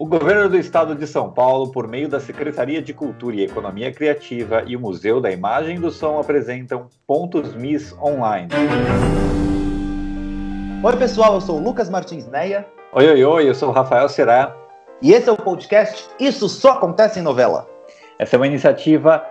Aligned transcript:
O 0.00 0.06
governo 0.06 0.48
do 0.48 0.56
estado 0.56 0.94
de 0.94 1.06
São 1.06 1.30
Paulo, 1.30 1.70
por 1.70 1.86
meio 1.86 2.08
da 2.08 2.18
Secretaria 2.18 2.80
de 2.80 2.94
Cultura 2.94 3.36
e 3.36 3.44
Economia 3.44 3.92
Criativa 3.92 4.64
e 4.66 4.74
o 4.74 4.80
Museu 4.80 5.20
da 5.20 5.30
Imagem 5.30 5.76
e 5.76 5.78
do 5.78 5.90
Som 5.90 6.18
apresentam 6.18 6.86
Pontos 7.06 7.54
Miss 7.54 7.94
Online. 8.00 8.48
Oi, 10.82 10.96
pessoal, 10.96 11.34
eu 11.34 11.40
sou 11.42 11.58
o 11.58 11.62
Lucas 11.62 11.90
Martins 11.90 12.26
Neia. 12.26 12.66
Oi, 12.94 13.10
oi, 13.10 13.22
oi, 13.22 13.50
eu 13.50 13.54
sou 13.54 13.68
o 13.68 13.72
Rafael 13.72 14.08
Será. 14.08 14.56
E 15.02 15.12
esse 15.12 15.28
é 15.28 15.32
o 15.32 15.36
podcast 15.36 16.08
Isso 16.18 16.48
Só 16.48 16.70
Acontece 16.70 17.20
em 17.20 17.22
Novela. 17.22 17.68
Essa 18.18 18.36
é 18.36 18.38
uma 18.38 18.46
iniciativa 18.46 19.22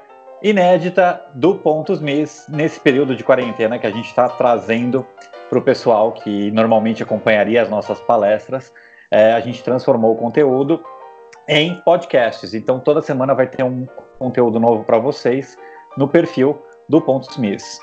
inédita 0.43 1.19
do 1.33 1.55
Pontos 1.55 1.99
Miss 1.99 2.45
nesse 2.47 2.79
período 2.79 3.15
de 3.15 3.23
quarentena 3.23 3.79
que 3.79 3.87
a 3.87 3.91
gente 3.91 4.05
está 4.05 4.29
trazendo 4.29 5.03
para 5.49 5.57
o 5.57 5.63
pessoal 5.63 6.11
que 6.11 6.51
normalmente 6.51 7.01
acompanharia 7.01 7.59
as 7.59 7.69
nossas 7.71 7.99
palestras 8.01 8.71
é, 9.11 9.33
a 9.33 9.39
gente 9.39 9.63
transformou 9.63 10.13
o 10.13 10.17
conteúdo 10.17 10.83
em 11.47 11.75
podcasts. 11.81 12.53
Então, 12.53 12.79
toda 12.79 13.01
semana 13.01 13.33
vai 13.33 13.47
ter 13.47 13.63
um 13.63 13.87
conteúdo 14.17 14.59
novo 14.59 14.83
para 14.83 14.99
vocês 14.99 15.57
no 15.97 16.07
perfil 16.07 16.61
do 16.87 17.01
Pontos 17.01 17.37
Miss. 17.37 17.79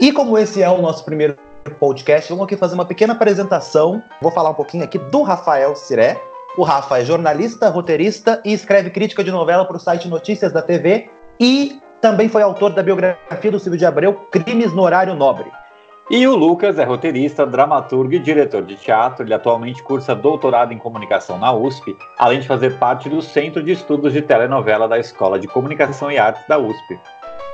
E 0.00 0.12
como 0.12 0.38
esse 0.38 0.62
é 0.62 0.70
o 0.70 0.80
nosso 0.80 1.04
primeiro 1.04 1.36
podcast, 1.78 2.30
vamos 2.30 2.46
aqui 2.46 2.56
fazer 2.56 2.74
uma 2.74 2.86
pequena 2.86 3.12
apresentação. 3.12 4.02
Vou 4.22 4.32
falar 4.32 4.50
um 4.50 4.54
pouquinho 4.54 4.84
aqui 4.84 4.98
do 4.98 5.22
Rafael 5.22 5.76
Siré. 5.76 6.18
O 6.56 6.62
Rafa 6.62 6.98
é 6.98 7.04
jornalista, 7.04 7.68
roteirista 7.68 8.40
e 8.44 8.52
escreve 8.52 8.90
crítica 8.90 9.22
de 9.22 9.30
novela 9.30 9.64
para 9.64 9.76
o 9.76 9.80
site 9.80 10.08
Notícias 10.08 10.52
da 10.52 10.62
TV 10.62 11.08
e 11.38 11.80
também 12.00 12.28
foi 12.28 12.42
autor 12.42 12.72
da 12.72 12.82
biografia 12.82 13.50
do 13.50 13.58
Silvio 13.58 13.78
de 13.78 13.84
Abreu, 13.84 14.14
Crimes 14.32 14.72
no 14.72 14.82
Horário 14.82 15.14
Nobre. 15.14 15.50
E 16.10 16.26
o 16.26 16.34
Lucas 16.34 16.76
é 16.76 16.82
roteirista, 16.82 17.46
dramaturgo 17.46 18.12
e 18.12 18.18
diretor 18.18 18.64
de 18.64 18.74
teatro. 18.74 19.24
Ele 19.24 19.32
atualmente 19.32 19.80
cursa 19.80 20.12
doutorado 20.12 20.72
em 20.72 20.76
comunicação 20.76 21.38
na 21.38 21.52
USP, 21.52 21.96
além 22.18 22.40
de 22.40 22.48
fazer 22.48 22.78
parte 22.78 23.08
do 23.08 23.22
Centro 23.22 23.62
de 23.62 23.70
Estudos 23.70 24.12
de 24.12 24.20
Telenovela 24.20 24.88
da 24.88 24.98
Escola 24.98 25.38
de 25.38 25.46
Comunicação 25.46 26.10
e 26.10 26.18
Artes 26.18 26.42
da 26.48 26.58
USP. 26.58 26.98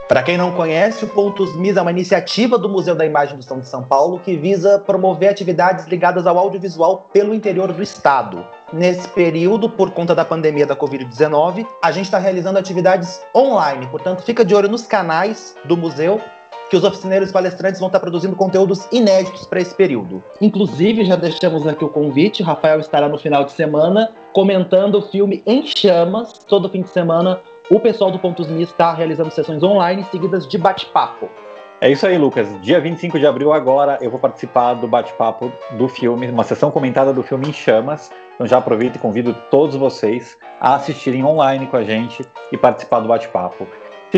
Para 0.08 0.22
quem 0.22 0.38
não 0.38 0.52
conhece, 0.52 1.04
o 1.04 1.08
Pontos 1.08 1.54
MIS 1.54 1.76
é 1.76 1.82
uma 1.82 1.90
iniciativa 1.90 2.56
do 2.56 2.66
Museu 2.66 2.94
da 2.94 3.04
Imagem 3.04 3.36
do 3.36 3.40
Estado 3.40 3.60
de 3.60 3.68
São 3.68 3.82
Paulo 3.82 4.20
que 4.20 4.38
visa 4.38 4.78
promover 4.78 5.28
atividades 5.28 5.86
ligadas 5.86 6.26
ao 6.26 6.38
audiovisual 6.38 7.10
pelo 7.12 7.34
interior 7.34 7.70
do 7.74 7.82
estado. 7.82 8.42
Nesse 8.72 9.06
período, 9.08 9.68
por 9.68 9.90
conta 9.90 10.14
da 10.14 10.24
pandemia 10.24 10.64
da 10.64 10.74
Covid-19, 10.74 11.66
a 11.82 11.92
gente 11.92 12.06
está 12.06 12.18
realizando 12.18 12.58
atividades 12.58 13.20
online, 13.34 13.86
portanto, 13.88 14.22
fica 14.22 14.42
de 14.44 14.54
olho 14.54 14.68
nos 14.68 14.86
canais 14.86 15.54
do 15.66 15.76
museu 15.76 16.18
que 16.70 16.76
os 16.76 16.84
oficineiros 16.84 17.30
palestrantes 17.30 17.80
vão 17.80 17.88
estar 17.88 18.00
produzindo 18.00 18.34
conteúdos 18.36 18.86
inéditos 18.90 19.46
para 19.46 19.60
esse 19.60 19.74
período. 19.74 20.22
Inclusive, 20.40 21.04
já 21.04 21.16
deixamos 21.16 21.66
aqui 21.66 21.84
o 21.84 21.88
convite, 21.88 22.42
o 22.42 22.44
Rafael 22.44 22.80
estará 22.80 23.08
no 23.08 23.18
final 23.18 23.44
de 23.44 23.52
semana 23.52 24.12
comentando 24.32 24.96
o 24.96 25.02
filme 25.02 25.42
Em 25.46 25.64
Chamas. 25.64 26.32
Todo 26.46 26.68
fim 26.68 26.82
de 26.82 26.90
semana, 26.90 27.40
o 27.70 27.80
pessoal 27.80 28.10
do 28.10 28.18
Pontos 28.18 28.48
Mi 28.48 28.62
está 28.62 28.92
realizando 28.92 29.30
sessões 29.30 29.62
online 29.62 30.04
seguidas 30.10 30.46
de 30.46 30.58
bate-papo. 30.58 31.28
É 31.80 31.90
isso 31.90 32.06
aí, 32.06 32.16
Lucas. 32.16 32.48
Dia 32.62 32.80
25 32.80 33.18
de 33.18 33.26
abril 33.26 33.52
agora 33.52 33.98
eu 34.00 34.10
vou 34.10 34.18
participar 34.18 34.74
do 34.74 34.88
bate-papo 34.88 35.52
do 35.72 35.88
filme, 35.88 36.26
uma 36.28 36.42
sessão 36.42 36.70
comentada 36.70 37.12
do 37.12 37.22
filme 37.22 37.48
Em 37.48 37.52
Chamas. 37.52 38.10
Então 38.34 38.46
já 38.46 38.58
aproveito 38.58 38.96
e 38.96 38.98
convido 38.98 39.34
todos 39.50 39.76
vocês 39.76 40.38
a 40.60 40.74
assistirem 40.74 41.24
online 41.24 41.66
com 41.66 41.76
a 41.76 41.84
gente 41.84 42.24
e 42.50 42.56
participar 42.56 43.00
do 43.00 43.08
bate-papo. 43.08 43.66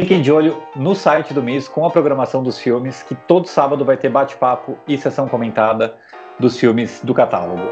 Fiquem 0.01 0.23
de 0.23 0.31
olho 0.31 0.63
no 0.77 0.95
site 0.95 1.35
do 1.35 1.43
MIS 1.43 1.67
com 1.67 1.85
a 1.85 1.91
programação 1.91 2.41
dos 2.41 2.57
filmes, 2.57 3.03
que 3.03 3.17
todo 3.17 3.49
sábado 3.49 3.85
vai 3.85 3.97
ter 3.97 4.09
bate-papo 4.09 4.79
e 4.87 4.97
sessão 4.97 5.27
comentada 5.27 5.97
dos 6.39 6.57
filmes 6.57 7.01
do 7.03 7.13
catálogo. 7.13 7.63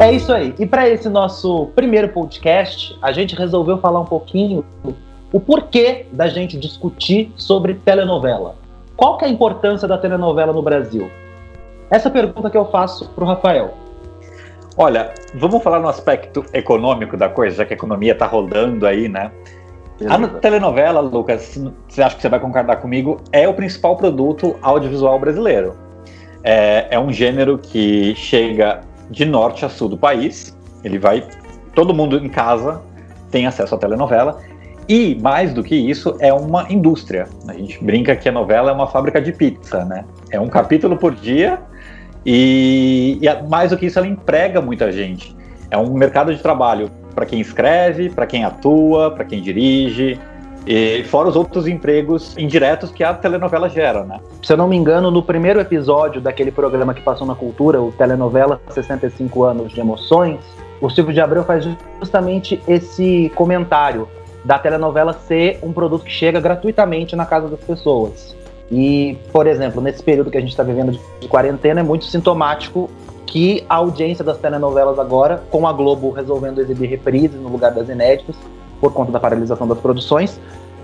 É 0.00 0.10
isso 0.10 0.32
aí. 0.32 0.52
E 0.58 0.66
para 0.66 0.88
esse 0.88 1.08
nosso 1.08 1.66
primeiro 1.76 2.08
podcast, 2.08 2.98
a 3.00 3.12
gente 3.12 3.36
resolveu 3.36 3.78
falar 3.78 4.00
um 4.00 4.04
pouquinho 4.04 4.64
o 5.32 5.38
porquê 5.38 6.06
da 6.10 6.26
gente 6.26 6.58
discutir 6.58 7.32
sobre 7.36 7.74
telenovela. 7.74 8.56
Qual 8.96 9.16
que 9.16 9.26
é 9.26 9.28
a 9.28 9.30
importância 9.30 9.86
da 9.86 9.96
telenovela 9.96 10.52
no 10.52 10.60
Brasil? 10.60 11.08
Essa 11.88 12.10
pergunta 12.10 12.50
que 12.50 12.58
eu 12.58 12.64
faço 12.64 13.08
para 13.10 13.22
o 13.22 13.26
Rafael. 13.28 13.83
Olha, 14.76 15.14
vamos 15.34 15.62
falar 15.62 15.78
no 15.78 15.88
aspecto 15.88 16.44
econômico 16.52 17.16
da 17.16 17.28
coisa, 17.28 17.56
já 17.56 17.64
que 17.64 17.72
a 17.74 17.76
economia 17.76 18.12
está 18.12 18.26
rodando 18.26 18.86
aí, 18.86 19.08
né? 19.08 19.30
A 20.08 20.26
telenovela, 20.40 21.00
Lucas, 21.00 21.56
você 21.88 22.02
acha 22.02 22.16
que 22.16 22.22
você 22.22 22.28
vai 22.28 22.40
concordar 22.40 22.76
comigo, 22.76 23.20
é 23.30 23.46
o 23.48 23.54
principal 23.54 23.96
produto 23.96 24.56
audiovisual 24.60 25.18
brasileiro. 25.20 25.76
É, 26.42 26.88
é 26.90 26.98
um 26.98 27.12
gênero 27.12 27.56
que 27.56 28.14
chega 28.16 28.80
de 29.08 29.24
norte 29.24 29.64
a 29.64 29.68
sul 29.68 29.88
do 29.88 29.96
país. 29.96 30.56
Ele 30.82 30.98
vai. 30.98 31.24
Todo 31.74 31.94
mundo 31.94 32.18
em 32.18 32.28
casa 32.28 32.82
tem 33.30 33.46
acesso 33.46 33.76
à 33.76 33.78
telenovela. 33.78 34.40
E, 34.88 35.14
mais 35.22 35.54
do 35.54 35.62
que 35.62 35.74
isso, 35.74 36.16
é 36.20 36.32
uma 36.32 36.70
indústria. 36.70 37.28
A 37.48 37.54
gente 37.54 37.82
brinca 37.82 38.14
que 38.16 38.28
a 38.28 38.32
novela 38.32 38.70
é 38.70 38.74
uma 38.74 38.88
fábrica 38.88 39.22
de 39.22 39.32
pizza, 39.32 39.84
né? 39.84 40.04
É 40.30 40.38
um 40.38 40.48
capítulo 40.48 40.96
por 40.96 41.14
dia 41.14 41.60
e, 42.24 43.18
e 43.20 43.48
mais 43.48 43.70
do 43.70 43.76
que 43.76 43.86
isso, 43.86 43.98
ela 43.98 44.08
emprega 44.08 44.60
muita 44.60 44.90
gente. 44.90 45.34
É 45.70 45.76
um 45.76 45.92
mercado 45.92 46.34
de 46.34 46.40
trabalho 46.40 46.90
para 47.14 47.26
quem 47.26 47.40
escreve, 47.40 48.10
para 48.10 48.26
quem 48.26 48.44
atua, 48.44 49.10
para 49.10 49.24
quem 49.24 49.40
dirige, 49.40 50.18
e 50.66 51.04
fora 51.04 51.28
os 51.28 51.36
outros 51.36 51.66
empregos 51.66 52.34
indiretos 52.38 52.90
que 52.90 53.04
a 53.04 53.12
telenovela 53.12 53.68
gera, 53.68 54.02
né? 54.04 54.18
Se 54.42 54.52
eu 54.52 54.56
não 54.56 54.66
me 54.66 54.76
engano, 54.76 55.10
no 55.10 55.22
primeiro 55.22 55.60
episódio 55.60 56.20
daquele 56.20 56.50
programa 56.50 56.94
que 56.94 57.02
passou 57.02 57.26
na 57.26 57.34
cultura, 57.34 57.82
o 57.82 57.92
telenovela 57.92 58.60
65 58.70 59.44
anos 59.44 59.72
de 59.72 59.80
emoções, 59.80 60.40
o 60.80 60.88
Silvio 60.88 61.12
de 61.12 61.20
Abreu 61.20 61.44
faz 61.44 61.68
justamente 62.00 62.62
esse 62.66 63.30
comentário 63.34 64.08
da 64.44 64.58
telenovela 64.58 65.12
ser 65.12 65.58
um 65.62 65.72
produto 65.72 66.04
que 66.04 66.10
chega 66.10 66.40
gratuitamente 66.40 67.14
na 67.14 67.26
casa 67.26 67.48
das 67.48 67.60
pessoas. 67.60 68.34
E, 68.70 69.18
por 69.32 69.46
exemplo, 69.46 69.80
nesse 69.80 70.02
período 70.02 70.30
que 70.30 70.38
a 70.38 70.40
gente 70.40 70.50
está 70.50 70.62
vivendo 70.62 70.98
de, 71.20 71.28
quarentena, 71.28 71.80
é 71.80 71.82
muito 71.82 72.06
sintomático 72.06 72.90
que 73.26 73.64
a 73.68 73.76
audiência 73.76 74.24
das 74.24 74.38
telenovelas 74.38 74.98
agora, 74.98 75.42
com 75.50 75.66
a 75.66 75.72
Globo 75.72 76.10
resolvendo 76.10 76.60
exibir 76.60 76.88
reprises 76.88 77.40
no 77.40 77.48
lugar 77.48 77.72
das 77.72 77.88
inéditas, 77.88 78.36
por 78.80 78.92
conta 78.92 79.12
da 79.12 79.20
paralisação 79.20 79.66
das 79.66 79.78
produções, 79.78 80.40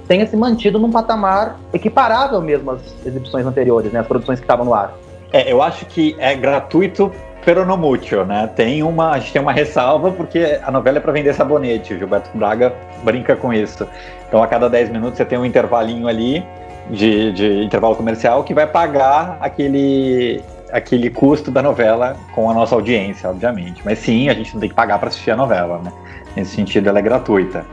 tenha 0.07 0.27
se 0.27 0.37
mantido 0.37 0.79
num 0.79 0.91
patamar 0.91 1.59
equiparável 1.73 2.41
mesmo 2.41 2.73
às 2.73 2.81
exibições 3.07 3.47
anteriores, 3.47 3.93
né, 3.93 4.01
as 4.01 4.07
produções 4.07 4.41
que 4.41 4.45
estavam 4.45 4.65
no 4.65 4.75
ar. 4.75 4.95
É, 5.33 5.53
eu 5.53 5.63
acho 5.63 5.87
que 5.87 6.17
é 6.19 6.35
gratuito 6.35 7.13
pero 7.45 7.65
no 7.65 7.77
mucho, 7.77 8.25
né? 8.25 8.51
Tem 8.55 8.83
uma, 8.83 9.13
a 9.13 9.19
gente 9.19 9.33
tem 9.33 9.41
uma 9.41 9.53
ressalva 9.53 10.11
porque 10.11 10.61
a 10.63 10.71
novela 10.71 10.99
é 10.99 11.01
para 11.01 11.13
vender 11.13 11.35
sabonete, 11.35 11.95
o 11.95 11.99
Gilberto 11.99 12.31
Braga 12.37 12.75
brinca 13.03 13.35
com 13.35 13.53
isso. 13.53 13.87
Então 14.29 14.43
a 14.43 14.47
cada 14.47 14.69
10 14.69 14.91
minutos 14.91 15.17
você 15.17 15.25
tem 15.25 15.39
um 15.39 15.45
intervalinho 15.45 16.07
ali 16.07 16.45
de, 16.91 17.33
de 17.33 17.65
intervalo 17.65 17.95
comercial 17.95 18.43
que 18.45 18.53
vai 18.53 18.67
pagar 18.67 19.39
aquele, 19.41 20.43
aquele 20.73 21.11
custo 21.11 21.51
da 21.51 21.63
novela 21.63 22.17
com 22.35 22.51
a 22.51 22.55
nossa 22.55 22.75
audiência, 22.75 23.31
obviamente. 23.31 23.83
Mas 23.85 23.99
sim, 23.99 24.29
a 24.29 24.35
gente 24.35 24.53
não 24.55 24.61
tem 24.61 24.69
que 24.69 24.75
pagar 24.75 24.99
para 24.99 25.09
assistir 25.09 25.31
a 25.31 25.37
novela, 25.37 25.79
né? 25.79 25.93
Nesse 26.37 26.55
sentido, 26.55 26.89
ela 26.89 26.99
é 26.99 27.03
gratuita. 27.03 27.65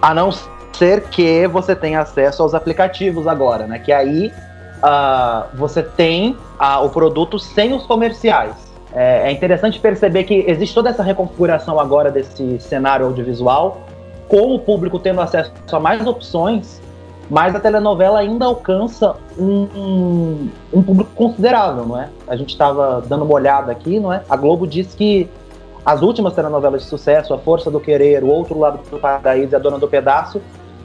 A 0.00 0.14
não 0.14 0.30
ser 0.72 1.02
que 1.04 1.46
você 1.46 1.76
tenha 1.76 2.00
acesso 2.00 2.42
aos 2.42 2.54
aplicativos 2.54 3.26
agora, 3.26 3.66
né? 3.66 3.78
Que 3.78 3.92
aí 3.92 4.32
uh, 4.82 5.56
você 5.56 5.82
tem 5.82 6.36
uh, 6.60 6.84
o 6.84 6.90
produto 6.90 7.38
sem 7.38 7.72
os 7.72 7.86
comerciais. 7.86 8.72
É, 8.94 9.28
é 9.28 9.32
interessante 9.32 9.78
perceber 9.78 10.24
que 10.24 10.44
existe 10.46 10.74
toda 10.74 10.90
essa 10.90 11.02
reconfiguração 11.02 11.80
agora 11.80 12.10
desse 12.10 12.58
cenário 12.60 13.06
audiovisual, 13.06 13.86
com 14.28 14.54
o 14.54 14.58
público 14.58 14.98
tendo 14.98 15.20
acesso 15.20 15.52
a 15.70 15.80
mais 15.80 16.06
opções 16.06 16.81
mas 17.32 17.54
a 17.54 17.58
telenovela 17.60 18.18
ainda 18.18 18.44
alcança 18.44 19.16
um, 19.38 19.66
um, 19.74 20.48
um 20.70 20.82
público 20.82 21.10
considerável, 21.14 21.86
não 21.86 21.98
é? 21.98 22.10
A 22.28 22.36
gente 22.36 22.50
estava 22.50 23.02
dando 23.08 23.24
uma 23.24 23.32
olhada 23.32 23.72
aqui, 23.72 23.98
não 23.98 24.12
é? 24.12 24.22
A 24.28 24.36
Globo 24.36 24.66
diz 24.66 24.94
que 24.94 25.26
as 25.82 26.02
últimas 26.02 26.34
telenovelas 26.34 26.82
de 26.82 26.88
sucesso, 26.88 27.32
A 27.32 27.38
Força 27.38 27.70
do 27.70 27.80
Querer, 27.80 28.22
O 28.22 28.26
Outro 28.26 28.58
Lado 28.58 28.80
do 28.90 28.98
Paraíso 28.98 29.54
e 29.54 29.56
A 29.56 29.58
Dona 29.58 29.78
do 29.78 29.88
Pedaço, 29.88 30.42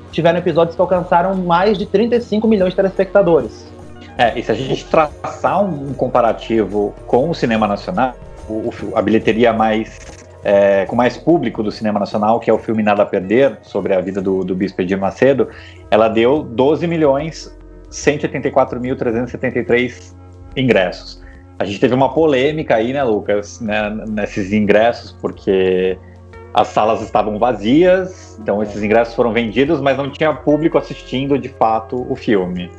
tiveram 0.09 0.39
episódios 0.39 0.73
que 0.73 0.81
alcançaram 0.81 1.35
mais 1.35 1.77
de 1.77 1.85
35 1.85 2.47
milhões 2.47 2.69
de 2.69 2.77
telespectadores. 2.77 3.69
É, 4.17 4.39
e 4.39 4.41
se 4.41 4.49
a 4.49 4.55
gente 4.55 4.85
traçar 4.85 5.65
um 5.65 5.93
comparativo 5.93 6.95
com 7.07 7.29
o 7.29 7.35
cinema 7.35 7.67
nacional, 7.67 8.13
o, 8.47 8.71
a 8.95 9.01
bilheteria 9.01 9.51
mais 9.51 9.99
é, 10.47 10.85
com 10.85 10.95
mais 10.95 11.17
público 11.17 11.61
do 11.61 11.69
cinema 11.69 11.99
nacional, 11.99 12.39
que 12.39 12.49
é 12.49 12.53
o 12.53 12.57
filme 12.57 12.81
Nada 12.81 13.03
a 13.03 13.05
Perder, 13.05 13.57
sobre 13.63 13.93
a 13.93 13.99
vida 13.99 14.21
do, 14.21 14.45
do 14.45 14.55
Bispo 14.55 14.81
Edir 14.81 14.97
Macedo, 14.97 15.49
ela 15.91 16.07
deu 16.07 16.41
12 16.41 16.87
milhões 16.87 17.53
184.373 17.91 20.15
ingressos. 20.55 21.21
A 21.59 21.65
gente 21.65 21.81
teve 21.81 21.93
uma 21.93 22.13
polêmica 22.13 22.75
aí, 22.75 22.93
né, 22.93 23.03
Lucas, 23.03 23.59
né, 23.59 23.93
nesses 24.07 24.53
ingressos, 24.53 25.11
porque 25.11 25.99
as 26.53 26.69
salas 26.69 27.01
estavam 27.01 27.37
vazias, 27.37 28.39
então 28.41 28.63
esses 28.63 28.81
ingressos 28.81 29.13
foram 29.15 29.33
vendidos, 29.33 29.81
mas 29.81 29.97
não 29.97 30.09
tinha 30.09 30.33
público 30.33 30.77
assistindo 30.77 31.37
de 31.37 31.49
fato 31.49 32.09
o 32.09 32.15
filme. 32.15 32.71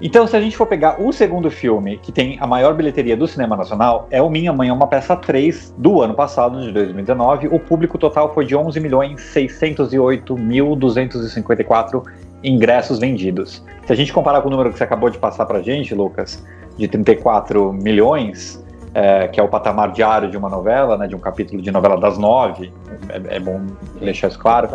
Então, 0.00 0.26
se 0.26 0.36
a 0.36 0.40
gente 0.40 0.56
for 0.56 0.66
pegar 0.66 1.00
o 1.00 1.12
segundo 1.12 1.48
filme 1.50 1.98
que 1.98 2.10
tem 2.10 2.36
a 2.40 2.46
maior 2.46 2.72
bilheteria 2.74 3.14
do 3.16 3.28
cinema 3.28 3.56
nacional, 3.56 4.08
é 4.10 4.20
o 4.20 4.28
Minha 4.28 4.52
Mãe 4.52 4.68
é 4.68 4.72
uma 4.72 4.88
Peça 4.88 5.16
3 5.16 5.72
do 5.78 6.02
ano 6.02 6.14
passado, 6.14 6.60
de 6.60 6.72
2019. 6.72 7.46
O 7.48 7.60
público 7.60 7.96
total 7.96 8.34
foi 8.34 8.44
de 8.44 8.56
11 8.56 8.80
milhões 8.80 9.20
608.254 9.34 12.02
ingressos 12.42 12.98
vendidos. 12.98 13.64
Se 13.86 13.92
a 13.92 13.96
gente 13.96 14.12
comparar 14.12 14.42
com 14.42 14.48
o 14.48 14.50
número 14.50 14.72
que 14.72 14.78
você 14.78 14.84
acabou 14.84 15.08
de 15.08 15.18
passar 15.18 15.46
pra 15.46 15.62
gente, 15.62 15.94
Lucas, 15.94 16.44
de 16.76 16.88
34 16.88 17.72
milhões, 17.72 18.60
é, 18.92 19.28
que 19.28 19.38
é 19.38 19.42
o 19.42 19.48
patamar 19.48 19.92
diário 19.92 20.28
de 20.30 20.36
uma 20.36 20.48
novela, 20.48 20.98
né, 20.98 21.06
de 21.06 21.14
um 21.14 21.20
capítulo 21.20 21.62
de 21.62 21.70
novela 21.70 21.96
das 21.96 22.18
nove, 22.18 22.72
é, 23.08 23.36
é 23.36 23.40
bom 23.40 23.60
deixar 24.00 24.26
isso 24.28 24.38
claro. 24.38 24.68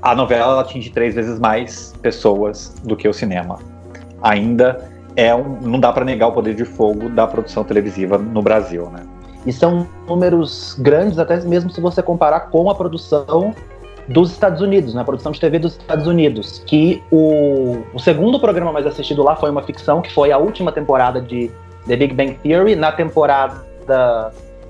A 0.00 0.14
novela 0.14 0.60
atinge 0.60 0.90
três 0.90 1.14
vezes 1.14 1.38
mais 1.38 1.92
pessoas 2.00 2.74
do 2.82 2.96
que 2.96 3.06
o 3.08 3.12
cinema. 3.12 3.58
Ainda 4.22 4.88
é 5.16 5.34
um, 5.34 5.58
não 5.60 5.80
dá 5.80 5.92
para 5.92 6.04
negar 6.04 6.28
o 6.28 6.32
poder 6.32 6.54
de 6.54 6.64
fogo 6.64 7.08
da 7.08 7.26
produção 7.26 7.64
televisiva 7.64 8.18
no 8.18 8.42
Brasil, 8.42 8.88
né? 8.90 9.02
E 9.46 9.52
são 9.52 9.86
números 10.06 10.76
grandes, 10.78 11.18
até 11.18 11.40
mesmo 11.40 11.70
se 11.70 11.80
você 11.80 12.02
comparar 12.02 12.50
com 12.50 12.70
a 12.70 12.74
produção 12.74 13.54
dos 14.06 14.30
Estados 14.30 14.60
Unidos, 14.60 14.92
né? 14.92 15.00
A 15.00 15.04
produção 15.04 15.32
de 15.32 15.40
TV 15.40 15.58
dos 15.58 15.72
Estados 15.72 16.06
Unidos. 16.06 16.62
Que 16.66 17.02
o, 17.10 17.78
o 17.94 17.98
segundo 17.98 18.38
programa 18.38 18.72
mais 18.72 18.86
assistido 18.86 19.22
lá 19.22 19.36
foi 19.36 19.50
uma 19.50 19.62
ficção, 19.62 20.02
que 20.02 20.12
foi 20.12 20.30
a 20.32 20.38
última 20.38 20.72
temporada 20.72 21.20
de 21.20 21.50
The 21.86 21.96
Big 21.96 22.14
Bang 22.14 22.34
Theory. 22.42 22.76
Na 22.76 22.92
temporada 22.92 23.64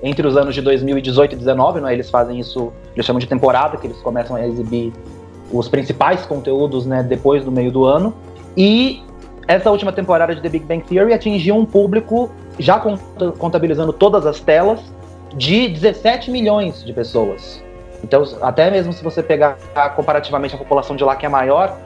entre 0.01 0.25
os 0.25 0.35
anos 0.35 0.55
de 0.55 0.61
2018 0.61 1.33
e 1.33 1.35
2019, 1.35 1.81
né? 1.81 1.93
Eles 1.93 2.09
fazem 2.09 2.39
isso, 2.39 2.71
eles 2.93 3.05
chamam 3.05 3.19
de 3.19 3.27
temporada, 3.27 3.77
que 3.77 3.87
eles 3.87 3.97
começam 4.01 4.35
a 4.35 4.47
exibir 4.47 4.93
os 5.51 5.67
principais 5.67 6.25
conteúdos, 6.25 6.85
né? 6.85 7.03
Depois 7.03 7.43
do 7.43 7.51
meio 7.51 7.71
do 7.71 7.85
ano. 7.85 8.13
E 8.55 9.03
essa 9.47 9.69
última 9.71 9.91
temporada 9.91 10.35
de 10.35 10.41
The 10.41 10.49
Big 10.49 10.65
Bang 10.65 10.83
Theory 10.83 11.13
atingiu 11.13 11.55
um 11.55 11.65
público, 11.65 12.31
já 12.59 12.79
contabilizando 13.37 13.91
todas 13.91 14.25
as 14.25 14.39
telas, 14.39 14.79
de 15.35 15.67
17 15.69 16.29
milhões 16.29 16.83
de 16.83 16.93
pessoas. 16.93 17.63
Então, 18.03 18.23
até 18.41 18.69
mesmo 18.69 18.91
se 18.91 19.03
você 19.03 19.21
pegar 19.21 19.57
comparativamente 19.95 20.55
a 20.55 20.57
população 20.57 20.95
de 20.95 21.03
lá 21.03 21.15
que 21.15 21.25
é 21.25 21.29
maior, 21.29 21.77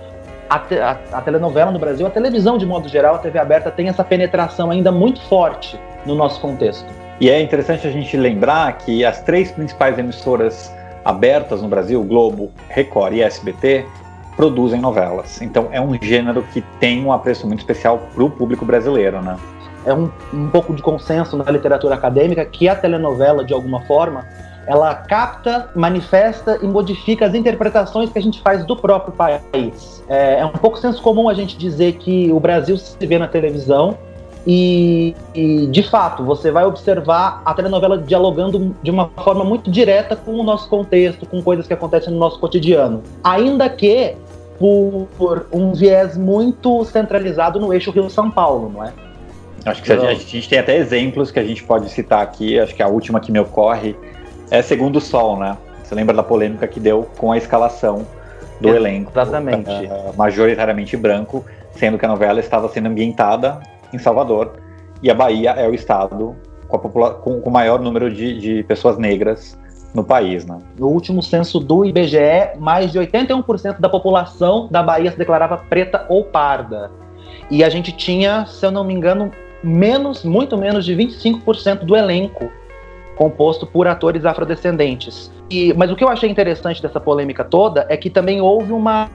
a, 0.50 0.60
te, 0.60 0.80
a, 0.80 0.98
a, 1.12 1.22
telenovela 1.22 1.72
no 1.72 1.80
Brasil, 1.80 2.06
a 2.06 2.10
televisão 2.10 2.58
de 2.58 2.66
modo 2.66 2.88
geral, 2.88 3.16
a 3.16 3.18
TV 3.20 3.38
aberta 3.40 3.72
tem 3.72 3.88
essa 3.88 4.04
penetração 4.04 4.72
ainda 4.72 4.92
muito 4.92 5.22
forte 5.22 5.80
no 6.06 6.16
nosso 6.16 6.40
contexto. 6.40 6.86
E 7.20 7.30
é 7.30 7.42
interessante 7.42 7.88
a 7.88 7.92
gente 7.92 8.16
lembrar 8.18 8.78
que 8.78 9.06
as 9.06 9.22
três 9.22 9.52
principais 9.52 9.98
emissoras 9.98 10.74
abertas 11.04 11.62
no 11.62 11.68
Brasil, 11.68 12.04
Globo, 12.04 12.52
Record 12.70 13.14
e 13.14 13.22
SBT, 13.22 13.86
produzem 14.36 14.80
novelas. 14.80 15.42
Então 15.42 15.70
é 15.72 15.80
um 15.80 15.98
gênero 16.02 16.44
que 16.54 16.62
tem 16.80 17.04
um 17.04 17.12
apreço 17.12 17.48
muito 17.48 17.60
especial 17.60 18.00
para 18.14 18.24
o 18.24 18.30
público 18.30 18.66
brasileiro, 18.66 19.22
né? 19.22 19.38
É 19.86 19.94
um, 19.94 20.10
um 20.34 20.50
pouco 20.50 20.74
de 20.74 20.82
consenso 20.82 21.38
na 21.38 21.50
literatura 21.52 21.94
acadêmica 21.96 22.44
que 22.44 22.68
a 22.68 22.76
telenovela, 22.76 23.44
de 23.44 23.54
alguma 23.54 23.82
forma, 23.82 24.26
ela 24.66 24.96
capta, 24.96 25.70
manifesta 25.76 26.58
e 26.62 26.66
modifica 26.66 27.28
as 27.28 27.36
interpretações 27.36 28.10
que 28.10 28.18
a 28.18 28.22
gente 28.22 28.42
faz 28.42 28.66
do 28.66 28.76
próprio 28.76 29.14
país. 29.14 30.04
É, 30.10 30.40
é 30.40 30.46
um 30.46 30.52
pouco 30.52 30.78
senso 30.78 31.02
comum 31.02 31.30
a 31.30 31.34
gente 31.36 31.56
dizer 31.56 31.94
que 31.94 32.32
o 32.32 32.40
Brasil 32.40 32.78
se 32.78 33.06
vê 33.06 33.20
na 33.20 33.28
televisão 33.28 33.96
e, 34.48 35.16
e, 35.34 35.66
de 35.68 35.82
fato, 35.82 36.24
você 36.24 36.52
vai 36.52 36.66
observar 36.66 37.42
a 37.44 37.54
telenovela 37.54 37.98
dialogando 37.98 38.76
de 38.82 38.92
uma 38.92 39.10
forma 39.10 39.44
muito 39.44 39.72
direta 39.72 40.16
com 40.16 40.34
o 40.34 40.44
nosso 40.44 40.70
contexto, 40.70 41.26
com 41.26 41.42
coisas 41.42 41.66
que 41.66 41.74
acontecem 41.74 42.14
no 42.14 42.20
nosso 42.20 42.40
cotidiano. 42.40 43.02
Ainda 43.24 43.68
que 43.70 44.16
por, 44.60 45.48
um 45.52 45.74
viés 45.74 46.18
muito 46.18 46.84
centralizado 46.86 47.60
no 47.60 47.74
eixo 47.74 47.92
Rio-São 47.92 48.32
Paulo, 48.32 48.72
não 48.74 48.84
é? 48.84 48.94
Acho 49.66 49.82
que 49.82 49.92
a 49.92 49.98
gente, 49.98 50.12
a 50.12 50.14
gente 50.14 50.50
tem 50.50 50.60
até 50.60 50.78
exemplos 50.78 51.32
que 51.32 51.40
a 51.40 51.44
gente 51.44 51.64
pode 51.64 51.90
citar 51.90 52.22
aqui. 52.22 52.60
Acho 52.60 52.76
que 52.76 52.84
a 52.84 52.88
última 52.88 53.20
que 53.20 53.32
me 53.32 53.40
ocorre 53.40 53.96
é 54.52 54.62
Segundo 54.62 54.98
o 54.98 55.02
Sol, 55.02 55.40
né? 55.40 55.58
Você 55.84 55.96
lembra 55.96 56.16
da 56.16 56.24
polêmica 56.24 56.68
que 56.68 56.80
deu 56.80 57.10
com 57.18 57.32
a 57.32 57.38
escalação 57.38 58.06
do 58.62 58.70
elenco? 58.70 59.12
Exatamente. 59.12 59.70
Uh, 59.70 60.16
majoritariamente 60.16 60.96
branco, 60.96 61.44
sendo 61.72 61.98
que 61.98 62.06
a 62.06 62.08
novela 62.08 62.40
estava 62.40 62.70
sendo 62.70 62.88
ambientada 62.88 63.60
em 63.92 63.98
Salvador 63.98 64.54
e 65.02 65.10
a 65.10 65.14
Bahia 65.14 65.52
é 65.52 65.68
o 65.68 65.74
estado 65.74 66.36
com 66.68 67.42
o 67.44 67.52
maior 67.52 67.80
número 67.80 68.12
de, 68.12 68.40
de 68.40 68.64
pessoas 68.64 68.98
negras 68.98 69.58
no 69.96 70.04
país, 70.04 70.46
né? 70.46 70.60
No 70.78 70.88
último 70.88 71.24
censo 71.24 71.60
do 71.60 71.86
IBGE, 71.86 72.58
mais 72.60 72.92
de 72.92 73.00
81% 73.00 73.80
da 73.80 73.88
população 73.88 74.68
da 74.70 74.84
Bahia 74.84 75.10
se 75.10 75.18
declarava 75.18 75.58
preta 75.58 76.06
ou 76.10 76.24
parda. 76.26 76.92
E 77.50 77.64
a 77.64 77.70
gente 77.70 77.92
tinha, 77.92 78.46
se 78.46 78.66
eu 78.66 78.72
não 78.72 78.84
me 78.84 78.94
engano, 78.94 79.32
menos, 79.64 80.24
muito 80.24 80.58
menos 80.58 80.86
de 80.86 80.96
25% 80.96 81.86
do 81.86 81.96
elenco 81.96 82.52
composto 83.16 83.66
por 83.66 83.88
atores 83.88 84.26
afrodescendentes. 84.26 85.32
E, 85.50 85.74
mas 85.74 85.90
o 85.90 85.96
que 85.96 86.04
eu 86.04 86.10
achei 86.10 86.30
interessante 86.30 86.82
dessa 86.82 87.00
polêmica 87.00 87.46
toda 87.46 87.86
é 87.88 87.96
que 87.96 88.10
também 88.10 88.42
houve 88.42 88.74
uma, 88.74 89.10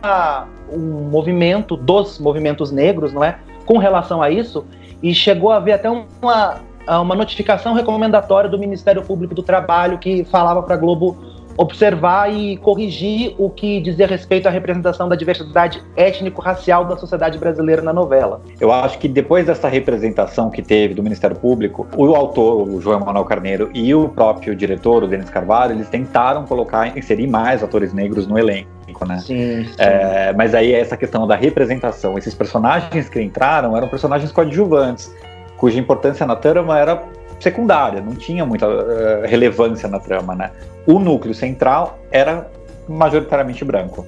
um 0.72 1.08
movimento 1.10 1.76
dos 1.76 2.18
movimentos 2.18 2.72
negros, 2.72 3.12
não 3.12 3.22
é, 3.22 3.38
com 3.66 3.76
relação 3.76 4.22
a 4.22 4.30
isso, 4.30 4.64
e 5.02 5.14
chegou 5.14 5.50
a 5.50 5.56
haver 5.56 5.72
até 5.72 5.90
uma, 5.90 6.60
uma 6.98 7.14
notificação 7.14 7.74
recomendatória 7.74 8.50
do 8.50 8.58
Ministério 8.58 9.02
Público 9.02 9.34
do 9.34 9.42
Trabalho 9.42 9.98
que 9.98 10.24
falava 10.24 10.62
para 10.62 10.74
a 10.74 10.78
Globo 10.78 11.16
observar 11.56 12.32
e 12.32 12.56
corrigir 12.56 13.34
o 13.36 13.50
que 13.50 13.80
dizia 13.80 14.06
respeito 14.06 14.46
à 14.46 14.50
representação 14.50 15.08
da 15.08 15.14
diversidade 15.14 15.82
étnico-racial 15.94 16.86
da 16.86 16.96
sociedade 16.96 17.38
brasileira 17.38 17.82
na 17.82 17.92
novela. 17.92 18.40
Eu 18.58 18.72
acho 18.72 18.98
que 18.98 19.06
depois 19.06 19.46
dessa 19.46 19.68
representação 19.68 20.48
que 20.48 20.62
teve 20.62 20.94
do 20.94 21.02
Ministério 21.02 21.36
Público, 21.36 21.86
o 21.94 22.14
autor, 22.14 22.66
o 22.66 22.80
João 22.80 23.00
Manuel 23.00 23.26
Carneiro, 23.26 23.70
e 23.74 23.94
o 23.94 24.08
próprio 24.08 24.56
diretor, 24.56 25.04
o 25.04 25.08
Denis 25.08 25.28
Carvalho, 25.28 25.72
eles 25.72 25.88
tentaram 25.88 26.44
colocar, 26.46 26.96
inserir 26.96 27.26
mais 27.26 27.62
atores 27.62 27.92
negros 27.92 28.26
no 28.26 28.38
elenco. 28.38 28.70
Né? 29.06 29.18
Sim, 29.18 29.64
sim. 29.64 29.74
É, 29.78 30.32
mas 30.32 30.54
aí 30.54 30.72
essa 30.74 30.96
questão 30.96 31.26
da 31.26 31.36
representação, 31.36 32.18
esses 32.18 32.34
personagens 32.34 33.08
que 33.08 33.22
entraram 33.22 33.76
eram 33.76 33.88
personagens 33.88 34.32
coadjuvantes, 34.32 35.14
cuja 35.60 35.78
importância 35.78 36.26
na 36.26 36.34
trama 36.34 36.78
era 36.78 37.04
secundária, 37.38 38.00
não 38.00 38.14
tinha 38.14 38.46
muita 38.46 38.66
uh, 38.66 39.26
relevância 39.26 39.86
na 39.88 40.00
trama, 40.00 40.34
né? 40.34 40.50
O 40.86 40.98
núcleo 40.98 41.34
central 41.34 41.98
era 42.10 42.50
majoritariamente 42.88 43.62
branco. 43.62 44.06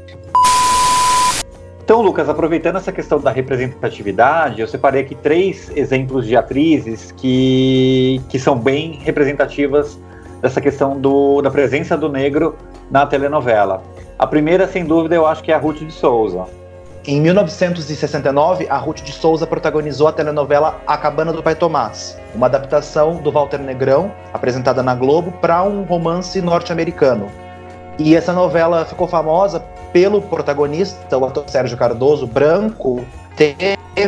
Então, 1.84 2.00
Lucas, 2.00 2.28
aproveitando 2.28 2.76
essa 2.76 2.90
questão 2.90 3.20
da 3.20 3.30
representatividade, 3.30 4.62
eu 4.62 4.66
separei 4.66 5.02
aqui 5.02 5.14
três 5.14 5.70
exemplos 5.76 6.26
de 6.26 6.34
atrizes 6.34 7.12
que, 7.12 8.22
que 8.30 8.38
são 8.38 8.56
bem 8.56 9.00
representativas 9.02 10.00
dessa 10.40 10.60
questão 10.60 10.98
do, 10.98 11.42
da 11.42 11.50
presença 11.50 11.98
do 11.98 12.08
negro 12.08 12.56
na 12.90 13.04
telenovela. 13.04 13.82
A 14.18 14.26
primeira, 14.26 14.66
sem 14.66 14.86
dúvida, 14.86 15.14
eu 15.14 15.26
acho 15.26 15.42
que 15.42 15.52
é 15.52 15.54
a 15.54 15.58
Ruth 15.58 15.80
de 15.80 15.92
Souza. 15.92 16.46
Em 17.04 17.20
1969, 17.20 18.68
a 18.70 18.76
Ruth 18.76 19.00
de 19.00 19.10
Souza 19.10 19.44
protagonizou 19.44 20.06
a 20.06 20.12
telenovela 20.12 20.80
A 20.86 20.96
Cabana 20.96 21.32
do 21.32 21.42
Pai 21.42 21.56
Tomás, 21.56 22.16
uma 22.32 22.46
adaptação 22.46 23.16
do 23.16 23.32
Walter 23.32 23.58
Negrão, 23.58 24.12
apresentada 24.32 24.84
na 24.84 24.94
Globo, 24.94 25.32
para 25.32 25.64
um 25.64 25.82
romance 25.82 26.40
norte-americano. 26.40 27.28
E 27.98 28.14
essa 28.14 28.32
novela 28.32 28.84
ficou 28.84 29.08
famosa 29.08 29.58
pelo 29.92 30.22
protagonista, 30.22 31.18
o 31.18 31.24
ator 31.24 31.42
Sérgio 31.48 31.76
Cardoso, 31.76 32.24
branco, 32.24 33.04
ter 33.36 33.56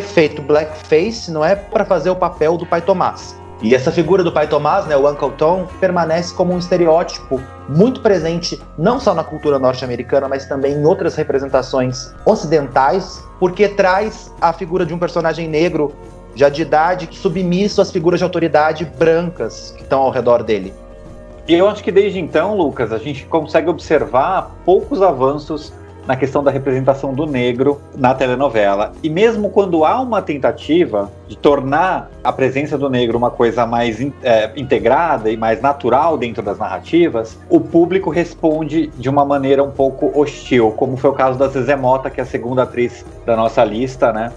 feito 0.00 0.40
blackface, 0.40 1.32
não 1.32 1.44
é, 1.44 1.56
para 1.56 1.84
fazer 1.84 2.10
o 2.10 2.16
papel 2.16 2.56
do 2.56 2.64
Pai 2.64 2.80
Tomás. 2.80 3.36
E 3.64 3.74
essa 3.74 3.90
figura 3.90 4.22
do 4.22 4.30
pai 4.30 4.46
Tomás, 4.46 4.84
né, 4.84 4.94
o 4.94 5.10
Uncle 5.10 5.30
Tom, 5.38 5.66
permanece 5.80 6.34
como 6.34 6.52
um 6.52 6.58
estereótipo 6.58 7.40
muito 7.66 8.02
presente 8.02 8.60
não 8.76 9.00
só 9.00 9.14
na 9.14 9.24
cultura 9.24 9.58
norte-americana, 9.58 10.28
mas 10.28 10.44
também 10.44 10.74
em 10.74 10.84
outras 10.84 11.14
representações 11.14 12.12
ocidentais, 12.26 13.24
porque 13.40 13.66
traz 13.66 14.30
a 14.38 14.52
figura 14.52 14.84
de 14.84 14.92
um 14.92 14.98
personagem 14.98 15.48
negro 15.48 15.94
já 16.34 16.50
de 16.50 16.60
idade 16.60 17.08
submisso 17.12 17.80
às 17.80 17.90
figuras 17.90 18.20
de 18.20 18.24
autoridade 18.24 18.84
brancas 18.98 19.72
que 19.74 19.82
estão 19.82 20.02
ao 20.02 20.10
redor 20.10 20.42
dele. 20.42 20.74
E 21.48 21.54
eu 21.54 21.66
acho 21.66 21.82
que 21.82 21.90
desde 21.90 22.20
então, 22.20 22.54
Lucas, 22.54 22.92
a 22.92 22.98
gente 22.98 23.24
consegue 23.24 23.70
observar 23.70 24.50
poucos 24.66 25.00
avanços 25.00 25.72
na 26.06 26.16
questão 26.16 26.42
da 26.42 26.50
representação 26.50 27.14
do 27.14 27.26
negro 27.26 27.80
na 27.96 28.14
telenovela. 28.14 28.92
E 29.02 29.08
mesmo 29.08 29.48
quando 29.50 29.84
há 29.84 30.00
uma 30.00 30.20
tentativa 30.20 31.10
de 31.26 31.36
tornar 31.36 32.10
a 32.22 32.32
presença 32.32 32.76
do 32.76 32.90
negro 32.90 33.16
uma 33.16 33.30
coisa 33.30 33.66
mais 33.66 34.00
é, 34.22 34.52
integrada 34.56 35.30
e 35.30 35.36
mais 35.36 35.60
natural 35.60 36.18
dentro 36.18 36.42
das 36.42 36.58
narrativas, 36.58 37.38
o 37.48 37.60
público 37.60 38.10
responde 38.10 38.88
de 38.88 39.08
uma 39.08 39.24
maneira 39.24 39.62
um 39.62 39.70
pouco 39.70 40.12
hostil, 40.18 40.72
como 40.72 40.96
foi 40.96 41.10
o 41.10 41.14
caso 41.14 41.38
da 41.38 41.48
Zezé 41.48 41.76
Mota, 41.76 42.10
que 42.10 42.20
é 42.20 42.22
a 42.22 42.26
segunda 42.26 42.62
atriz 42.62 43.04
da 43.24 43.36
nossa 43.36 43.64
lista, 43.64 44.12
né? 44.12 44.32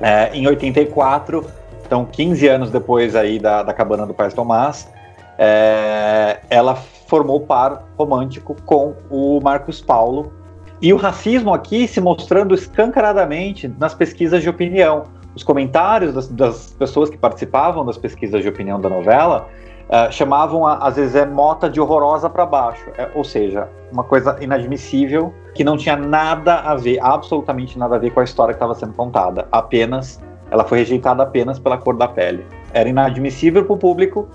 É, 0.00 0.30
em 0.32 0.46
84, 0.46 1.44
então 1.84 2.04
15 2.04 2.46
anos 2.46 2.70
depois 2.70 3.16
aí 3.16 3.38
da, 3.38 3.62
da 3.62 3.72
Cabana 3.72 4.06
do 4.06 4.14
Pai 4.14 4.30
Tomás, 4.30 4.88
é, 5.36 6.38
ela 6.50 6.76
formou 7.08 7.40
par 7.40 7.84
romântico 7.96 8.54
com 8.66 8.94
o 9.10 9.40
Marcos 9.42 9.80
Paulo, 9.80 10.32
e 10.80 10.92
o 10.92 10.96
racismo 10.96 11.52
aqui 11.52 11.88
se 11.88 12.00
mostrando 12.00 12.54
escancaradamente 12.54 13.72
nas 13.78 13.94
pesquisas 13.94 14.42
de 14.42 14.48
opinião. 14.48 15.04
os 15.34 15.42
comentários 15.42 16.14
das, 16.14 16.28
das, 16.28 16.70
pessoas 16.78 17.10
que 17.10 17.16
participavam 17.16 17.84
das 17.84 17.98
pesquisas 17.98 18.42
de 18.42 18.48
opinião 18.48 18.80
da 18.80 18.88
novela 18.88 19.48
uh, 19.88 20.12
chamavam, 20.12 20.66
a, 20.66 20.88
vezes, 20.90 21.14
é 21.14 21.26
Mota 21.26 21.68
de 21.68 21.80
horrorosa 21.80 22.30
para 22.30 22.46
baixo. 22.46 22.84
É, 22.96 23.10
ou 23.14 23.24
seja, 23.24 23.68
uma 23.92 24.04
coisa 24.04 24.36
inadmissível 24.40 25.32
que 25.54 25.64
não 25.64 25.76
tinha 25.76 25.96
nada 25.96 26.60
a 26.60 26.76
ver, 26.76 26.98
absolutamente 27.00 27.78
nada 27.78 27.96
a 27.96 27.98
ver 27.98 28.10
com 28.10 28.20
a 28.20 28.24
história 28.24 28.54
que 28.54 28.56
estava 28.56 28.74
sendo 28.74 28.94
contada. 28.94 29.48
Apenas, 29.50 30.20
ela 30.50 30.64
foi 30.64 30.78
rejeitada 30.78 31.22
apenas 31.22 31.58
pela 31.58 31.76
cor 31.76 31.96
da 31.96 32.06
pele. 32.06 32.46
Era 32.72 32.88
inadmissível 32.88 33.64
para 33.64 33.74
o 33.74 33.78
público 33.78 34.28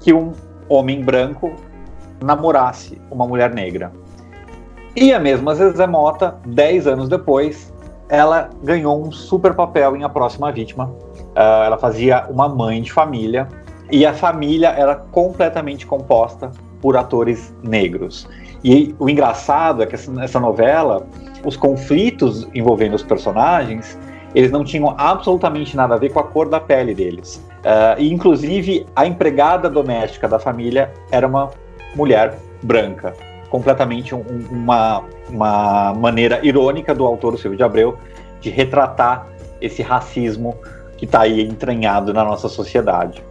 que 0.00 0.12
um 0.12 0.32
homem 0.68 1.02
branco 1.02 1.52
namorasse 2.22 3.00
uma 3.10 3.26
mulher 3.26 3.52
negra. 3.52 3.92
E 4.96 5.12
a 5.12 5.20
mesma 5.20 5.54
Zezé 5.54 5.86
Mota, 5.86 6.36
10 6.46 6.86
anos 6.86 7.08
depois, 7.08 7.72
ela 8.08 8.50
ganhou 8.62 9.00
um 9.00 9.12
super 9.12 9.54
papel 9.54 9.96
em 9.96 10.02
A 10.02 10.08
Próxima 10.08 10.50
Vítima. 10.50 10.86
Uh, 10.86 11.64
ela 11.64 11.78
fazia 11.78 12.26
uma 12.28 12.48
mãe 12.48 12.82
de 12.82 12.92
família 12.92 13.48
e 13.90 14.04
a 14.04 14.12
família 14.12 14.68
era 14.68 14.96
completamente 14.96 15.86
composta 15.86 16.50
por 16.80 16.96
atores 16.96 17.54
negros. 17.62 18.28
E 18.64 18.94
o 18.98 19.08
engraçado 19.08 19.82
é 19.82 19.86
que 19.86 19.94
essa 19.94 20.40
novela, 20.40 21.06
os 21.44 21.56
conflitos 21.56 22.48
envolvendo 22.54 22.94
os 22.94 23.02
personagens, 23.02 23.98
eles 24.34 24.50
não 24.50 24.64
tinham 24.64 24.94
absolutamente 24.98 25.76
nada 25.76 25.94
a 25.94 25.98
ver 25.98 26.12
com 26.12 26.18
a 26.18 26.24
cor 26.24 26.48
da 26.48 26.58
pele 26.58 26.94
deles. 26.94 27.36
Uh, 27.58 28.00
e 28.00 28.12
inclusive 28.12 28.86
a 28.96 29.06
empregada 29.06 29.70
doméstica 29.70 30.26
da 30.26 30.38
família 30.38 30.92
era 31.10 31.26
uma 31.26 31.50
mulher 31.94 32.36
branca 32.62 33.14
completamente 33.50 34.14
um, 34.14 34.22
uma, 34.50 35.04
uma 35.28 35.94
maneira 35.94 36.44
irônica 36.44 36.94
do 36.94 37.04
autor 37.04 37.38
Silvio 37.38 37.56
de 37.56 37.62
Abreu 37.62 37.98
de 38.40 38.50
retratar 38.50 39.26
esse 39.60 39.82
racismo 39.82 40.56
que 40.96 41.04
está 41.04 41.22
aí 41.22 41.40
entranhado 41.40 42.12
na 42.12 42.24
nossa 42.24 42.48
sociedade. 42.48 43.22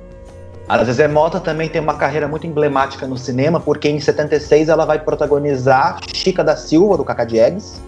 A 0.67 0.83
Zezé 0.83 1.07
Mota 1.07 1.39
também 1.39 1.69
tem 1.69 1.81
uma 1.81 1.95
carreira 1.95 2.27
muito 2.27 2.45
emblemática 2.45 3.07
no 3.07 3.17
cinema, 3.17 3.59
porque 3.59 3.87
em 3.87 3.99
76 3.99 4.67
ela 4.67 4.85
vai 4.85 4.99
protagonizar 4.99 5.99
Chica 6.13 6.43
da 6.43 6.57
Silva, 6.57 6.97
do 6.97 7.05
Cacá 7.05 7.23
Diegues, 7.23 7.81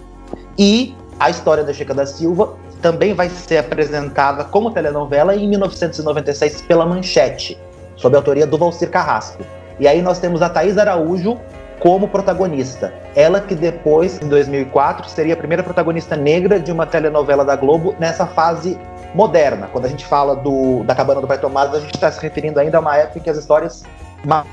e 0.58 0.94
a 1.18 1.28
história 1.28 1.62
da 1.62 1.74
Chica 1.74 1.92
da 1.92 2.06
Silva 2.06 2.54
também 2.80 3.12
vai 3.12 3.28
ser 3.28 3.58
apresentada 3.58 4.44
como 4.44 4.70
telenovela 4.70 5.36
em 5.36 5.46
1996 5.46 6.62
pela 6.62 6.86
Manchete, 6.86 7.58
sob 7.96 8.16
a 8.16 8.18
autoria 8.18 8.46
do 8.46 8.56
Valcir 8.56 8.88
Carrasco. 8.88 9.44
E 9.78 9.86
aí 9.86 10.00
nós 10.00 10.18
temos 10.18 10.40
a 10.40 10.48
Thaís 10.48 10.78
Araújo 10.78 11.38
como 11.80 12.06
protagonista. 12.06 12.92
Ela 13.16 13.40
que 13.40 13.54
depois, 13.54 14.20
em 14.22 14.28
2004, 14.28 15.08
seria 15.08 15.34
a 15.34 15.36
primeira 15.36 15.62
protagonista 15.62 16.14
negra 16.14 16.60
de 16.60 16.70
uma 16.70 16.86
telenovela 16.86 17.44
da 17.44 17.56
Globo 17.56 17.96
nessa 17.98 18.26
fase 18.26 18.78
moderna. 19.14 19.68
Quando 19.72 19.86
a 19.86 19.88
gente 19.88 20.06
fala 20.06 20.36
do, 20.36 20.84
da 20.84 20.94
Cabana 20.94 21.20
do 21.20 21.26
Pai 21.26 21.38
Tomás, 21.38 21.74
a 21.74 21.80
gente 21.80 21.94
está 21.94 22.12
se 22.12 22.20
referindo 22.20 22.60
ainda 22.60 22.78
a 22.78 22.80
uma 22.80 22.96
época 22.96 23.18
em 23.18 23.22
que 23.22 23.30
as 23.30 23.38
histórias, 23.38 23.82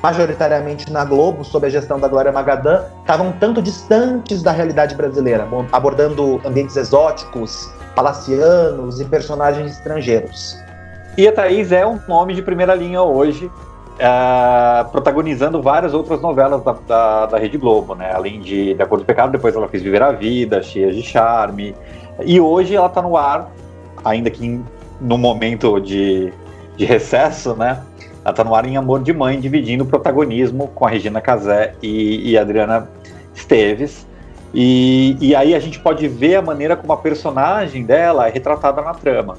majoritariamente 0.02 0.90
na 0.90 1.04
Globo, 1.04 1.44
sob 1.44 1.66
a 1.66 1.70
gestão 1.70 2.00
da 2.00 2.08
Glória 2.08 2.32
Magadã, 2.32 2.84
estavam 3.00 3.30
tanto 3.32 3.62
distantes 3.62 4.42
da 4.42 4.50
realidade 4.50 4.94
brasileira, 4.94 5.46
abordando 5.70 6.40
ambientes 6.44 6.76
exóticos, 6.76 7.70
palacianos 7.94 9.00
e 9.00 9.04
personagens 9.04 9.72
estrangeiros. 9.72 10.58
E 11.16 11.26
a 11.26 11.32
Thaís 11.32 11.72
é 11.72 11.84
um 11.84 11.98
nome 12.08 12.34
de 12.34 12.42
primeira 12.42 12.74
linha 12.74 13.02
hoje, 13.02 13.50
Uh, 13.98 14.88
protagonizando 14.90 15.60
várias 15.60 15.92
outras 15.92 16.20
novelas 16.20 16.62
da, 16.62 16.72
da, 16.86 17.26
da, 17.26 17.38
Rede 17.38 17.58
Globo, 17.58 17.96
né? 17.96 18.12
Além 18.14 18.40
de 18.40 18.72
Da 18.74 18.86
Cor 18.86 19.00
do 19.00 19.04
Pecado, 19.04 19.32
depois 19.32 19.56
ela 19.56 19.66
fez 19.66 19.82
Viver 19.82 20.00
a 20.02 20.12
Vida, 20.12 20.62
Cheia 20.62 20.92
de 20.92 21.02
Charme. 21.02 21.74
E 22.24 22.40
hoje 22.40 22.76
ela 22.76 22.86
está 22.86 23.02
no 23.02 23.16
ar, 23.16 23.50
ainda 24.04 24.30
que 24.30 24.60
no 25.00 25.18
momento 25.18 25.80
de, 25.80 26.32
de 26.76 26.84
recesso, 26.84 27.56
né? 27.56 27.82
Ela 28.24 28.30
está 28.30 28.44
no 28.44 28.54
ar 28.54 28.64
em 28.66 28.76
Amor 28.76 29.02
de 29.02 29.12
Mãe, 29.12 29.40
dividindo 29.40 29.82
o 29.82 29.86
protagonismo 29.86 30.68
com 30.68 30.86
a 30.86 30.88
Regina 30.88 31.20
Casé 31.20 31.74
e, 31.82 32.30
e 32.30 32.38
Adriana 32.38 32.88
Esteves. 33.34 34.06
E, 34.54 35.16
e 35.20 35.34
aí 35.34 35.56
a 35.56 35.58
gente 35.58 35.80
pode 35.80 36.06
ver 36.06 36.36
a 36.36 36.42
maneira 36.42 36.76
como 36.76 36.92
a 36.92 36.96
personagem 36.96 37.84
dela 37.84 38.28
é 38.28 38.30
retratada 38.30 38.80
na 38.80 38.94
trama. 38.94 39.36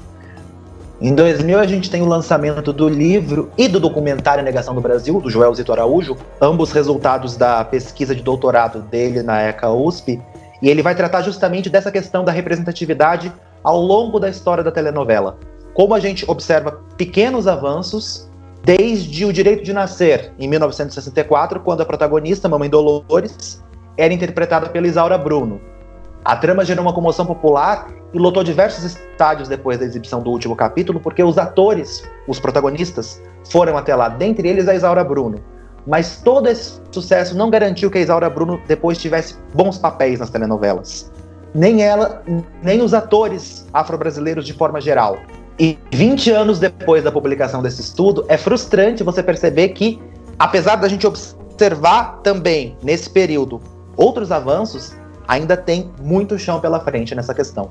Em 1.02 1.14
2000, 1.14 1.58
a 1.58 1.66
gente 1.66 1.90
tem 1.90 2.02
o 2.02 2.04
lançamento 2.04 2.74
do 2.74 2.86
livro 2.86 3.50
e 3.56 3.66
do 3.66 3.80
documentário 3.80 4.44
Negação 4.44 4.74
do 4.74 4.82
Brasil, 4.82 5.18
do 5.18 5.30
Joel 5.30 5.54
Zito 5.54 5.72
Araújo, 5.72 6.14
ambos 6.38 6.72
resultados 6.72 7.38
da 7.38 7.64
pesquisa 7.64 8.14
de 8.14 8.22
doutorado 8.22 8.82
dele 8.82 9.22
na 9.22 9.40
ECA 9.40 9.70
USP, 9.70 10.20
e 10.60 10.68
ele 10.68 10.82
vai 10.82 10.94
tratar 10.94 11.22
justamente 11.22 11.70
dessa 11.70 11.90
questão 11.90 12.22
da 12.22 12.30
representatividade 12.30 13.32
ao 13.64 13.80
longo 13.80 14.20
da 14.20 14.28
história 14.28 14.62
da 14.62 14.70
telenovela. 14.70 15.38
Como 15.72 15.94
a 15.94 16.00
gente 16.00 16.30
observa 16.30 16.82
pequenos 16.98 17.46
avanços, 17.46 18.28
desde 18.62 19.24
o 19.24 19.32
Direito 19.32 19.64
de 19.64 19.72
Nascer, 19.72 20.34
em 20.38 20.46
1964, 20.48 21.60
quando 21.60 21.80
a 21.80 21.86
protagonista, 21.86 22.46
Mamãe 22.46 22.68
Dolores, 22.68 23.64
era 23.96 24.12
interpretada 24.12 24.68
pela 24.68 24.86
Isaura 24.86 25.16
Bruno. 25.16 25.62
A 26.24 26.36
trama 26.36 26.64
gerou 26.64 26.84
uma 26.84 26.92
comoção 26.92 27.24
popular 27.24 27.88
e 28.12 28.18
lotou 28.18 28.42
diversos 28.42 28.84
estádios 28.84 29.48
depois 29.48 29.78
da 29.78 29.84
exibição 29.84 30.20
do 30.20 30.30
último 30.30 30.54
capítulo, 30.54 31.00
porque 31.00 31.22
os 31.22 31.38
atores, 31.38 32.02
os 32.28 32.38
protagonistas, 32.38 33.22
foram 33.50 33.76
até 33.76 33.94
lá, 33.94 34.08
dentre 34.08 34.48
eles 34.48 34.68
a 34.68 34.74
Isaura 34.74 35.02
Bruno. 35.02 35.38
Mas 35.86 36.20
todo 36.22 36.46
esse 36.48 36.80
sucesso 36.90 37.36
não 37.36 37.48
garantiu 37.48 37.90
que 37.90 37.98
a 37.98 38.00
Isaura 38.00 38.28
Bruno 38.28 38.60
depois 38.66 38.98
tivesse 38.98 39.36
bons 39.54 39.78
papéis 39.78 40.20
nas 40.20 40.28
telenovelas. 40.28 41.10
Nem 41.54 41.82
ela, 41.82 42.22
nem 42.62 42.82
os 42.82 42.92
atores 42.92 43.66
afro-brasileiros 43.72 44.44
de 44.44 44.52
forma 44.52 44.80
geral. 44.80 45.18
E 45.58 45.78
20 45.92 46.30
anos 46.30 46.58
depois 46.58 47.02
da 47.02 47.10
publicação 47.10 47.62
desse 47.62 47.80
estudo, 47.80 48.24
é 48.28 48.36
frustrante 48.36 49.02
você 49.02 49.22
perceber 49.22 49.70
que, 49.70 50.00
apesar 50.38 50.76
da 50.76 50.86
gente 50.86 51.06
observar 51.06 52.20
também 52.22 52.76
nesse 52.82 53.10
período 53.10 53.60
outros 53.96 54.30
avanços, 54.30 54.94
ainda 55.30 55.56
tem 55.56 55.88
muito 56.02 56.36
chão 56.36 56.60
pela 56.60 56.80
frente 56.80 57.14
nessa 57.14 57.32
questão. 57.32 57.70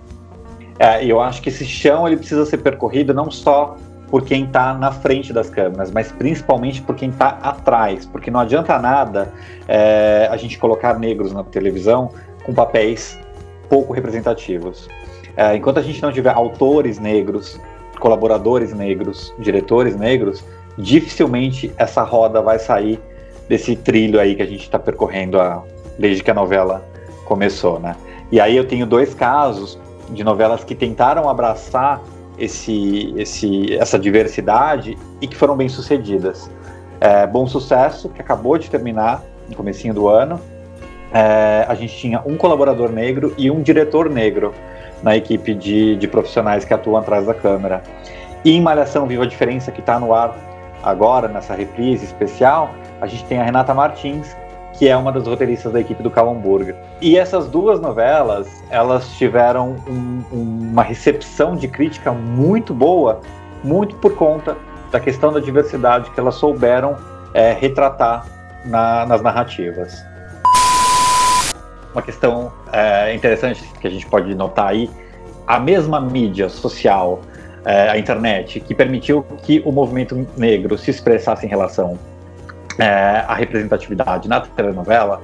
É, 0.79 1.03
eu 1.03 1.19
acho 1.19 1.41
que 1.41 1.49
esse 1.49 1.65
chão 1.65 2.07
ele 2.07 2.15
precisa 2.15 2.45
ser 2.45 2.59
percorrido 2.59 3.13
não 3.13 3.29
só 3.29 3.75
por 4.09 4.23
quem 4.23 4.45
está 4.45 4.73
na 4.73 4.93
frente 4.93 5.33
das 5.33 5.49
câmeras, 5.49 5.91
mas 5.91 6.09
principalmente 6.09 6.81
por 6.81 6.95
quem 6.95 7.09
está 7.09 7.37
atrás, 7.41 8.05
porque 8.05 8.31
não 8.31 8.39
adianta 8.39 8.79
nada 8.79 9.33
é, 9.67 10.29
a 10.31 10.37
gente 10.37 10.57
colocar 10.57 10.97
negros 10.97 11.33
na 11.33 11.43
televisão 11.43 12.11
com 12.45 12.53
papéis 12.53 13.19
pouco 13.67 13.91
representativos. 13.91 14.87
É, 15.35 15.53
enquanto 15.57 15.79
a 15.79 15.83
gente 15.83 16.01
não 16.01 16.13
tiver 16.13 16.31
autores 16.31 16.97
negros, 16.97 17.59
colaboradores 17.99 18.73
negros, 18.73 19.33
diretores 19.37 19.97
negros, 19.97 20.45
dificilmente 20.77 21.73
essa 21.77 22.03
roda 22.03 22.41
vai 22.41 22.57
sair 22.57 23.01
desse 23.49 23.75
trilho 23.75 24.17
aí 24.17 24.33
que 24.33 24.41
a 24.41 24.47
gente 24.47 24.61
está 24.61 24.79
percorrendo 24.79 25.41
a, 25.41 25.61
desde 25.99 26.23
que 26.23 26.31
a 26.31 26.33
novela 26.33 26.87
começou, 27.29 27.79
né? 27.79 27.95
E 28.31 28.41
aí 28.41 28.57
eu 28.57 28.67
tenho 28.67 28.85
dois 28.85 29.13
casos 29.13 29.79
de 30.09 30.23
novelas 30.23 30.63
que 30.63 30.73
tentaram 30.73 31.29
abraçar 31.29 32.01
esse, 32.37 33.13
esse, 33.15 33.75
essa 33.75 33.99
diversidade 33.99 34.97
e 35.21 35.27
que 35.27 35.35
foram 35.35 35.55
bem 35.55 35.69
sucedidas. 35.69 36.49
É, 36.99 37.27
Bom 37.27 37.47
Sucesso, 37.47 38.09
que 38.09 38.19
acabou 38.19 38.57
de 38.57 38.69
terminar 38.69 39.23
no 39.47 39.55
comecinho 39.55 39.93
do 39.93 40.07
ano, 40.07 40.41
é, 41.13 41.65
a 41.67 41.75
gente 41.75 41.95
tinha 41.95 42.21
um 42.25 42.35
colaborador 42.35 42.91
negro 42.91 43.33
e 43.37 43.49
um 43.49 43.61
diretor 43.61 44.09
negro 44.09 44.53
na 45.01 45.15
equipe 45.15 45.53
de, 45.53 45.95
de 45.95 46.07
profissionais 46.07 46.65
que 46.65 46.73
atuam 46.73 46.97
atrás 46.97 47.25
da 47.25 47.33
câmera. 47.33 47.83
E 48.43 48.51
em 48.51 48.61
Malhação 48.61 49.05
Viva 49.05 49.23
a 49.23 49.27
Diferença, 49.27 49.71
que 49.71 49.79
está 49.79 49.99
no 49.99 50.13
ar 50.13 50.35
agora, 50.83 51.27
nessa 51.27 51.53
reprise 51.53 52.05
especial, 52.05 52.71
a 52.99 53.07
gente 53.07 53.23
tem 53.25 53.39
a 53.39 53.43
Renata 53.43 53.73
Martins, 53.73 54.35
que 54.77 54.87
é 54.87 54.95
uma 54.95 55.11
das 55.11 55.27
roteiristas 55.27 55.73
da 55.73 55.79
equipe 55.79 56.01
do 56.01 56.09
Calhamburger. 56.09 56.75
E 57.01 57.17
essas 57.17 57.47
duas 57.47 57.79
novelas, 57.79 58.47
elas 58.69 59.09
tiveram 59.17 59.75
um, 59.87 60.23
uma 60.31 60.83
recepção 60.83 61.55
de 61.55 61.67
crítica 61.67 62.11
muito 62.11 62.73
boa, 62.73 63.21
muito 63.63 63.95
por 63.97 64.15
conta 64.15 64.55
da 64.91 64.99
questão 64.99 65.31
da 65.31 65.39
diversidade 65.39 66.09
que 66.11 66.19
elas 66.19 66.35
souberam 66.35 66.95
é, 67.33 67.53
retratar 67.53 68.25
na, 68.65 69.05
nas 69.05 69.21
narrativas. 69.21 70.03
Uma 71.93 72.01
questão 72.01 72.51
é, 72.71 73.13
interessante 73.13 73.63
que 73.79 73.87
a 73.87 73.89
gente 73.89 74.05
pode 74.05 74.33
notar 74.35 74.67
aí, 74.67 74.89
a 75.45 75.59
mesma 75.59 75.99
mídia 75.99 76.47
social, 76.47 77.19
é, 77.65 77.89
a 77.89 77.97
internet, 77.97 78.59
que 78.59 78.73
permitiu 78.73 79.23
que 79.43 79.61
o 79.65 79.71
movimento 79.71 80.27
negro 80.37 80.77
se 80.77 80.91
expressasse 80.91 81.45
em 81.45 81.49
relação 81.49 81.97
é, 82.79 83.23
a 83.27 83.33
representatividade 83.35 84.27
na 84.27 84.39
telenovela, 84.41 85.21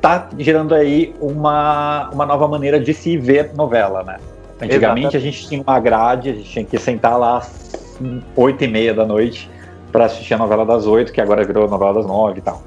tá 0.00 0.28
gerando 0.38 0.74
aí 0.74 1.14
uma, 1.20 2.10
uma 2.12 2.26
nova 2.26 2.48
maneira 2.48 2.80
de 2.80 2.92
se 2.92 3.16
ver 3.16 3.54
novela, 3.54 4.02
né? 4.02 4.16
Antigamente 4.60 4.76
Exatamente. 4.76 5.16
a 5.16 5.20
gente 5.20 5.48
tinha 5.48 5.62
uma 5.62 5.78
grade, 5.78 6.30
a 6.30 6.32
gente 6.32 6.50
tinha 6.50 6.64
que 6.64 6.78
sentar 6.78 7.18
lá 7.18 7.38
às 7.38 7.72
oito 8.36 8.64
e 8.64 8.68
meia 8.68 8.94
da 8.94 9.06
noite 9.06 9.50
para 9.90 10.06
assistir 10.06 10.34
a 10.34 10.38
novela 10.38 10.64
das 10.64 10.86
oito, 10.86 11.12
que 11.12 11.20
agora 11.20 11.44
virou 11.44 11.66
a 11.66 11.68
novela 11.68 11.94
das 11.94 12.06
nove 12.06 12.38
e 12.38 12.42
tal. 12.42 12.62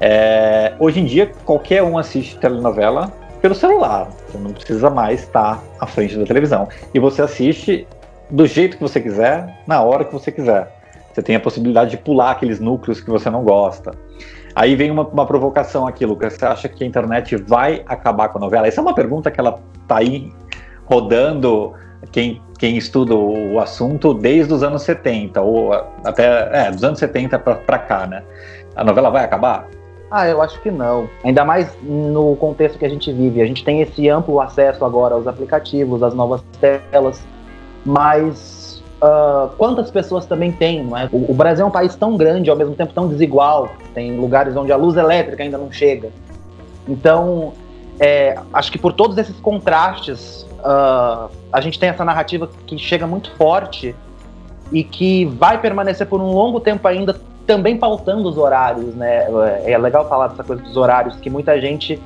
É, 0.00 0.72
hoje 0.78 1.00
em 1.00 1.04
dia, 1.04 1.30
qualquer 1.44 1.82
um 1.82 1.98
assiste 1.98 2.36
telenovela 2.38 3.12
pelo 3.40 3.54
celular. 3.54 4.08
Você 4.26 4.38
não 4.38 4.52
precisa 4.52 4.88
mais 4.88 5.20
estar 5.20 5.62
à 5.78 5.86
frente 5.86 6.16
da 6.16 6.24
televisão. 6.24 6.68
E 6.94 6.98
você 6.98 7.22
assiste 7.22 7.86
do 8.30 8.46
jeito 8.46 8.76
que 8.76 8.82
você 8.82 9.00
quiser, 9.00 9.60
na 9.66 9.82
hora 9.82 10.04
que 10.04 10.12
você 10.12 10.32
quiser. 10.32 10.81
Você 11.12 11.22
tem 11.22 11.36
a 11.36 11.40
possibilidade 11.40 11.90
de 11.90 11.98
pular 11.98 12.32
aqueles 12.32 12.58
núcleos 12.58 13.00
que 13.00 13.10
você 13.10 13.28
não 13.28 13.44
gosta. 13.44 13.92
Aí 14.54 14.76
vem 14.76 14.90
uma, 14.90 15.02
uma 15.02 15.26
provocação 15.26 15.86
aqui, 15.86 16.04
Lucas. 16.04 16.34
Você 16.34 16.44
acha 16.44 16.68
que 16.68 16.84
a 16.84 16.86
internet 16.86 17.36
vai 17.36 17.82
acabar 17.86 18.28
com 18.28 18.38
a 18.38 18.40
novela? 18.40 18.66
Essa 18.66 18.80
é 18.80 18.82
uma 18.82 18.94
pergunta 18.94 19.30
que 19.30 19.40
ela 19.40 19.58
tá 19.86 19.98
aí 19.98 20.32
rodando. 20.84 21.72
Quem, 22.10 22.42
quem 22.58 22.76
estuda 22.76 23.14
o 23.14 23.60
assunto 23.60 24.12
desde 24.12 24.52
os 24.52 24.62
anos 24.62 24.82
70, 24.82 25.40
ou 25.40 25.72
até 26.04 26.66
é, 26.66 26.70
dos 26.70 26.82
anos 26.82 26.98
70 26.98 27.38
para 27.38 27.78
cá, 27.78 28.06
né? 28.06 28.22
A 28.74 28.82
novela 28.82 29.08
vai 29.08 29.24
acabar? 29.24 29.68
Ah, 30.10 30.28
eu 30.28 30.42
acho 30.42 30.60
que 30.60 30.70
não. 30.70 31.08
Ainda 31.24 31.44
mais 31.44 31.74
no 31.82 32.36
contexto 32.36 32.78
que 32.78 32.84
a 32.84 32.88
gente 32.88 33.10
vive. 33.12 33.40
A 33.40 33.46
gente 33.46 33.64
tem 33.64 33.80
esse 33.80 34.08
amplo 34.08 34.40
acesso 34.40 34.84
agora 34.84 35.14
aos 35.14 35.26
aplicativos, 35.26 36.02
às 36.02 36.12
novas 36.12 36.42
telas, 36.60 37.24
mas 37.84 38.61
uh, 39.02 39.48
quantas 39.58 39.90
pessoas 39.90 40.24
também 40.24 40.52
tem? 40.52 40.84
Não 40.84 40.96
é? 40.96 41.08
o, 41.12 41.30
o, 41.30 41.34
Brasil 41.34 41.64
é 41.64 41.68
um 41.68 41.72
país 41.72 41.94
tão 41.96 42.16
grande, 42.16 42.48
ao 42.48 42.56
mesmo 42.56 42.74
tempo 42.74 42.92
tão 42.92 43.08
desigual. 43.08 43.72
Tem 43.92 44.16
lugares 44.16 44.56
onde 44.56 44.72
a 44.72 44.76
luz 44.76 44.96
elétrica 44.96 45.42
ainda 45.42 45.58
não 45.58 45.70
chega. 45.72 46.10
Então, 46.88 47.52
é, 47.98 48.38
acho 48.52 48.70
que 48.70 48.78
por 48.78 48.92
todos 48.92 49.18
esses 49.18 49.38
contrastes, 49.40 50.46
uh, 50.60 51.28
a 51.52 51.60
gente 51.60 51.78
tem 51.78 51.88
essa 51.88 52.04
narrativa 52.04 52.48
que 52.66 52.78
chega 52.78 53.06
muito 53.06 53.30
forte 53.32 53.94
e 54.70 54.82
que 54.82 55.26
vai 55.26 55.60
permanecer 55.60 56.06
por 56.06 56.20
um 56.20 56.32
longo 56.32 56.60
tempo 56.60 56.86
ainda 56.88 57.20
também 57.46 57.76
pautando 57.76 58.28
os 58.28 58.38
horários, 58.38 58.94
né? 58.94 59.26
É 59.64 59.76
legal 59.76 60.08
falar 60.08 60.28
dessa 60.28 60.44
coisa 60.44 60.62
dos 60.62 60.76
horários, 60.76 61.16
que 61.16 61.28
muita 61.28 61.60
gente. 61.60 62.00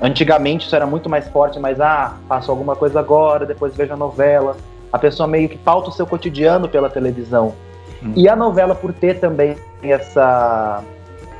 Antigamente 0.00 0.64
isso 0.64 0.76
era 0.76 0.86
muito 0.86 1.10
mais 1.10 1.28
forte, 1.28 1.58
mas 1.58 1.80
ah, 1.80 2.16
faço 2.28 2.52
alguma 2.52 2.76
coisa 2.76 3.00
agora, 3.00 3.44
depois 3.44 3.74
vejo 3.76 3.92
a 3.92 3.96
novela. 3.96 4.56
A 4.92 4.98
pessoa 4.98 5.26
meio 5.26 5.48
que 5.48 5.58
pauta 5.58 5.90
o 5.90 5.92
seu 5.92 6.06
cotidiano 6.06 6.68
pela 6.68 6.88
televisão. 6.88 7.54
Hum. 8.02 8.12
E 8.16 8.28
a 8.28 8.36
novela, 8.36 8.74
por 8.74 8.92
ter 8.92 9.18
também 9.20 9.56
essa, 9.82 10.82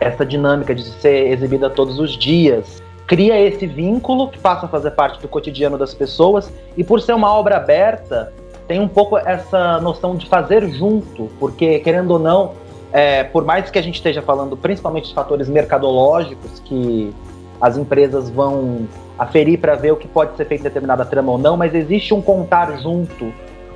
essa 0.00 0.24
dinâmica 0.24 0.74
de 0.74 0.82
ser 0.82 1.30
exibida 1.32 1.70
todos 1.70 1.98
os 1.98 2.16
dias, 2.16 2.82
cria 3.06 3.40
esse 3.40 3.66
vínculo 3.66 4.28
que 4.28 4.38
passa 4.38 4.66
a 4.66 4.68
fazer 4.68 4.90
parte 4.92 5.20
do 5.20 5.28
cotidiano 5.28 5.78
das 5.78 5.94
pessoas. 5.94 6.52
E 6.76 6.84
por 6.84 7.00
ser 7.00 7.14
uma 7.14 7.32
obra 7.32 7.56
aberta, 7.56 8.32
tem 8.66 8.80
um 8.80 8.88
pouco 8.88 9.16
essa 9.16 9.80
noção 9.80 10.14
de 10.14 10.26
fazer 10.26 10.68
junto, 10.68 11.30
porque, 11.40 11.78
querendo 11.78 12.10
ou 12.10 12.18
não, 12.18 12.52
é, 12.92 13.24
por 13.24 13.44
mais 13.44 13.70
que 13.70 13.78
a 13.78 13.82
gente 13.82 13.96
esteja 13.96 14.22
falando 14.22 14.56
principalmente 14.56 15.08
de 15.08 15.14
fatores 15.14 15.48
mercadológicos 15.48 16.60
que 16.60 17.12
as 17.60 17.76
empresas 17.76 18.30
vão 18.30 18.86
aferir 19.18 19.58
para 19.58 19.74
ver 19.74 19.92
o 19.92 19.96
que 19.96 20.06
pode 20.06 20.36
ser 20.36 20.44
feito 20.44 20.60
em 20.60 20.64
determinada 20.64 21.04
trama 21.04 21.32
ou 21.32 21.38
não, 21.38 21.56
mas 21.56 21.74
existe 21.74 22.14
um 22.14 22.22
contar 22.22 22.78
junto. 22.78 23.32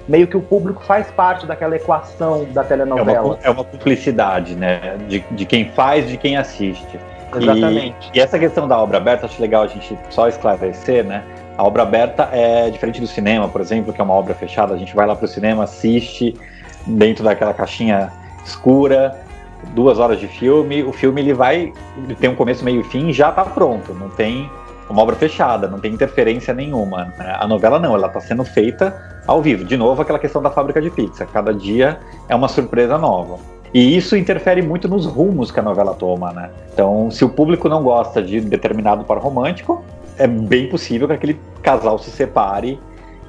Meio 0.09 0.27
que 0.27 0.37
o 0.37 0.41
público 0.41 0.83
faz 0.85 1.11
parte 1.13 1.47
daquela 1.47 1.77
equação 1.77 2.45
da 2.53 2.65
telenovela. 2.65 3.19
É 3.19 3.21
uma, 3.21 3.39
é 3.45 3.51
uma 3.51 3.65
publicidade, 3.65 4.57
né? 4.57 4.97
De, 5.09 5.25
de 5.31 5.47
quem 5.47 5.71
faz, 5.71 6.09
de 6.09 6.17
quem 6.17 6.37
assiste. 6.37 6.99
Exatamente. 7.35 8.11
E, 8.13 8.19
e, 8.19 8.21
essa 8.21 8.39
questão 8.39 8.67
da 8.67 8.79
obra 8.79 8.99
aberta, 8.99 9.27
acho 9.27 9.41
legal 9.41 9.63
a 9.63 9.69
gente 9.69 9.97
só 10.11 10.29
esclarecer, 10.29 11.05
né? 11.05 11.23
A 11.57 11.65
obra 11.65 11.83
aberta 11.83 12.29
é 12.33 12.69
diferente 12.71 13.01
do 13.01 13.07
cinema, 13.07 13.49
por 13.49 13.61
exemplo, 13.61 13.93
que 13.93 14.01
é 14.01 14.05
uma 14.05 14.15
obra 14.15 14.35
fechada. 14.35 14.75
A 14.75 14.77
gente 14.77 14.95
vai 14.95 15.07
lá 15.07 15.15
para 15.15 15.25
o 15.25 15.29
cinema, 15.29 15.65
assiste 15.65 16.35
dentro 16.87 17.23
daquela 17.23 17.55
caixinha 17.55 18.13
escura, 18.45 19.17
duas 19.75 19.99
horas 19.99 20.19
de 20.19 20.27
filme, 20.27 20.83
o 20.83 20.93
filme 20.93 21.21
ele 21.21 21.33
vai 21.33 21.73
ele 21.97 22.15
tem 22.17 22.29
um 22.29 22.35
começo, 22.35 22.65
meio 22.65 22.81
e 22.81 22.85
fim, 22.85 23.13
já 23.13 23.31
está 23.31 23.45
pronto, 23.45 23.95
não 23.95 24.09
tem 24.11 24.51
uma 24.93 25.03
obra 25.03 25.17
fechada, 25.17 25.67
não 25.67 25.81
tem 25.81 25.93
interferência 25.93 26.55
nenhuma. 26.55 27.13
Né? 27.19 27.37
A 27.39 27.47
novela 27.47 27.79
não, 27.79 27.95
ela 27.95 28.07
está 28.07 28.21
sendo 28.21 28.45
feita 28.45 28.95
ao 29.27 29.43
vivo. 29.43 29.65
De 29.65 29.77
novo, 29.77 30.03
aquela 30.03 30.19
questão 30.19 30.43
da 30.43 30.51
fábrica 30.51 30.81
de 30.81 30.91
pizza. 30.91 31.27
Cada 31.27 31.53
dia 31.53 31.99
é 32.29 32.35
uma 32.35 32.49
surpresa 32.49 32.99
nova. 32.99 33.39
E 33.75 33.97
isso 33.97 34.17
interfere 34.17 34.61
muito 34.61 34.87
nos 34.87 35.07
rumos 35.07 35.51
que 35.51 35.59
a 35.59 35.63
novela 35.63 35.95
toma, 35.95 36.31
né? 36.33 36.51
Então, 36.73 37.11
se 37.11 37.25
o 37.25 37.29
público 37.31 37.69
não 37.69 37.83
gosta 37.83 38.23
de 38.23 38.39
determinado 38.41 39.03
par 39.03 39.19
romântico, 39.19 39.83
é 40.19 40.27
bem 40.27 40.69
possível 40.69 41.09
que 41.09 41.15
aquele 41.15 41.41
casal 41.63 41.99
se 41.99 42.11
separe 42.11 42.79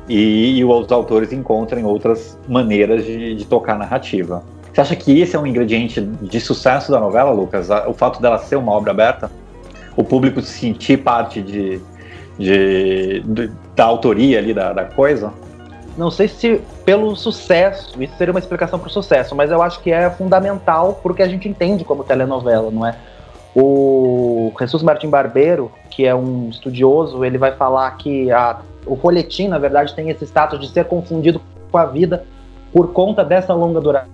e, 0.07 0.57
e 0.57 0.65
os 0.65 0.91
autores 0.91 1.31
encontrem 1.31 1.85
outras 1.85 2.37
maneiras 2.47 3.05
de, 3.05 3.35
de 3.35 3.45
tocar 3.45 3.75
a 3.75 3.77
narrativa. 3.77 4.43
Você 4.73 4.81
acha 4.81 4.95
que 4.95 5.21
esse 5.21 5.35
é 5.35 5.39
um 5.39 5.47
ingrediente 5.47 6.01
de 6.01 6.41
sucesso 6.41 6.91
da 6.91 6.99
novela, 6.99 7.31
Lucas? 7.31 7.69
O 7.87 7.93
fato 7.93 8.21
dela 8.21 8.39
ser 8.39 8.55
uma 8.57 8.71
obra 8.73 8.91
aberta? 8.91 9.31
O 9.95 10.03
público 10.03 10.41
se 10.41 10.59
sentir 10.59 10.97
parte 10.97 11.41
de, 11.41 11.81
de, 12.37 13.21
de 13.21 13.51
da 13.75 13.85
autoria 13.85 14.39
ali 14.39 14.53
da, 14.53 14.73
da 14.73 14.85
coisa? 14.85 15.33
Não 15.97 16.09
sei 16.09 16.27
se 16.27 16.61
pelo 16.83 17.15
sucesso, 17.15 18.01
isso 18.01 18.15
seria 18.17 18.33
uma 18.33 18.39
explicação 18.39 18.79
para 18.79 18.87
o 18.87 18.91
sucesso, 18.91 19.35
mas 19.35 19.51
eu 19.51 19.61
acho 19.61 19.79
que 19.81 19.91
é 19.91 20.09
fundamental 20.09 20.99
porque 21.03 21.21
a 21.21 21.27
gente 21.27 21.47
entende 21.47 21.83
como 21.83 22.03
telenovela, 22.03 22.71
não 22.71 22.85
é? 22.85 22.95
O 23.55 24.51
Jesus 24.59 24.81
Martim 24.81 25.09
Barbeiro, 25.09 25.71
que 25.91 26.05
é 26.05 26.15
um 26.15 26.49
estudioso, 26.49 27.23
ele 27.23 27.37
vai 27.37 27.51
falar 27.51 27.91
que 27.97 28.31
a, 28.31 28.59
o 28.85 28.95
folhetim, 28.95 29.47
na 29.47 29.59
verdade, 29.59 29.93
tem 29.93 30.09
esse 30.09 30.25
status 30.25 30.59
de 30.59 30.69
ser 30.69 30.85
confundido 30.85 31.39
com 31.71 31.77
a 31.77 31.85
vida 31.85 32.25
por 32.71 32.91
conta 32.91 33.23
dessa 33.23 33.53
longa 33.53 33.79
duração 33.79 34.12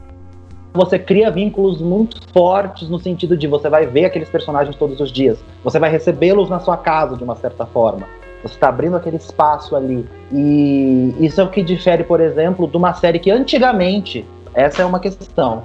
você 0.73 0.99
cria 0.99 1.31
vínculos 1.31 1.81
muito 1.81 2.19
fortes 2.31 2.89
no 2.89 2.99
sentido 2.99 3.35
de 3.35 3.47
você 3.47 3.69
vai 3.69 3.85
ver 3.85 4.05
aqueles 4.05 4.29
personagens 4.29 4.75
todos 4.75 4.99
os 4.99 5.11
dias, 5.11 5.39
você 5.63 5.79
vai 5.79 5.89
recebê-los 5.89 6.49
na 6.49 6.59
sua 6.59 6.77
casa 6.77 7.17
de 7.17 7.23
uma 7.23 7.35
certa 7.35 7.65
forma. 7.65 8.07
Você 8.41 8.53
está 8.53 8.69
abrindo 8.69 8.95
aquele 8.95 9.17
espaço 9.17 9.75
ali. 9.75 10.07
E 10.31 11.13
isso 11.19 11.41
é 11.41 11.43
o 11.43 11.49
que 11.49 11.61
difere, 11.61 12.03
por 12.03 12.21
exemplo, 12.21 12.67
de 12.67 12.77
uma 12.77 12.93
série 12.93 13.19
que 13.19 13.29
antigamente, 13.29 14.25
essa 14.53 14.81
é 14.81 14.85
uma 14.85 14.99
questão, 14.99 15.63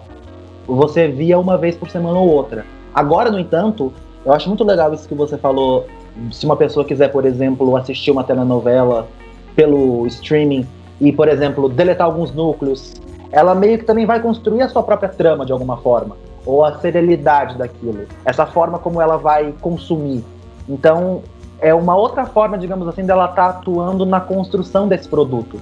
você 0.66 1.06
via 1.06 1.38
uma 1.38 1.56
vez 1.56 1.76
por 1.76 1.88
semana 1.88 2.18
ou 2.18 2.28
outra. 2.28 2.66
Agora, 2.92 3.30
no 3.30 3.38
entanto, 3.38 3.92
eu 4.24 4.32
acho 4.32 4.48
muito 4.48 4.64
legal 4.64 4.92
isso 4.92 5.06
que 5.06 5.14
você 5.14 5.36
falou. 5.36 5.86
Se 6.32 6.46
uma 6.46 6.56
pessoa 6.56 6.84
quiser, 6.84 7.08
por 7.08 7.24
exemplo, 7.24 7.76
assistir 7.76 8.10
uma 8.10 8.24
telenovela 8.24 9.06
pelo 9.54 10.06
streaming 10.06 10.66
e, 11.00 11.12
por 11.12 11.28
exemplo, 11.28 11.68
deletar 11.68 12.06
alguns 12.06 12.32
núcleos, 12.32 12.94
ela 13.34 13.54
meio 13.54 13.78
que 13.78 13.84
também 13.84 14.06
vai 14.06 14.20
construir 14.20 14.62
a 14.62 14.68
sua 14.68 14.82
própria 14.82 15.08
trama 15.08 15.44
de 15.44 15.52
alguma 15.52 15.76
forma, 15.78 16.16
ou 16.46 16.64
a 16.64 16.78
serialidade 16.78 17.58
daquilo, 17.58 18.06
essa 18.24 18.46
forma 18.46 18.78
como 18.78 19.02
ela 19.02 19.16
vai 19.16 19.52
consumir. 19.60 20.24
Então, 20.68 21.22
é 21.60 21.74
uma 21.74 21.96
outra 21.96 22.26
forma, 22.26 22.56
digamos 22.56 22.86
assim, 22.86 23.04
dela 23.04 23.24
estar 23.24 23.52
tá 23.52 23.58
atuando 23.58 24.06
na 24.06 24.20
construção 24.20 24.86
desse 24.86 25.08
produto. 25.08 25.60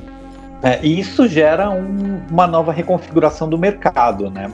É, 0.62 0.78
e 0.82 1.00
isso 1.00 1.26
gera 1.26 1.70
um, 1.70 2.20
uma 2.30 2.46
nova 2.46 2.72
reconfiguração 2.72 3.48
do 3.48 3.58
mercado, 3.58 4.30
né? 4.30 4.50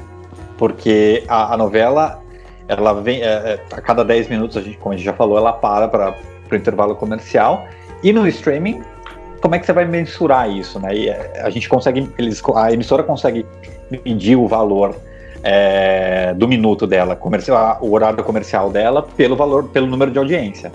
Porque 0.56 1.24
a, 1.28 1.54
a 1.54 1.56
novela, 1.56 2.22
ela 2.66 2.94
vem, 2.94 3.20
é, 3.20 3.26
é 3.26 3.60
a 3.72 3.80
cada 3.80 4.04
10 4.04 4.28
minutos, 4.28 4.56
a 4.56 4.60
gente, 4.60 4.78
como 4.78 4.94
a 4.94 4.96
gente 4.96 5.04
já 5.04 5.12
falou, 5.12 5.36
ela 5.36 5.52
para 5.52 5.88
para 5.88 6.14
o 6.50 6.56
intervalo 6.56 6.96
comercial. 6.96 7.66
E 8.02 8.12
no 8.12 8.26
streaming, 8.26 8.82
como 9.40 9.54
é 9.54 9.58
que 9.58 9.66
você 9.66 9.72
vai 9.72 9.84
mensurar 9.84 10.50
isso, 10.50 10.78
né? 10.80 10.94
E 10.94 11.08
é, 11.08 11.42
a 11.42 11.50
gente 11.50 11.68
consegue, 11.68 12.10
eles, 12.18 12.42
a 12.54 12.72
emissora 12.72 13.02
consegue 13.02 13.46
medir 14.04 14.36
o 14.36 14.46
valor 14.46 14.94
é, 15.42 16.34
do 16.34 16.48
minuto 16.48 16.86
dela, 16.86 17.14
comercial, 17.14 17.78
o 17.80 17.92
horário 17.92 18.22
comercial 18.24 18.70
dela, 18.70 19.02
pelo 19.02 19.36
valor, 19.36 19.64
pelo 19.68 19.86
número 19.86 20.10
de 20.10 20.18
audiência. 20.18 20.72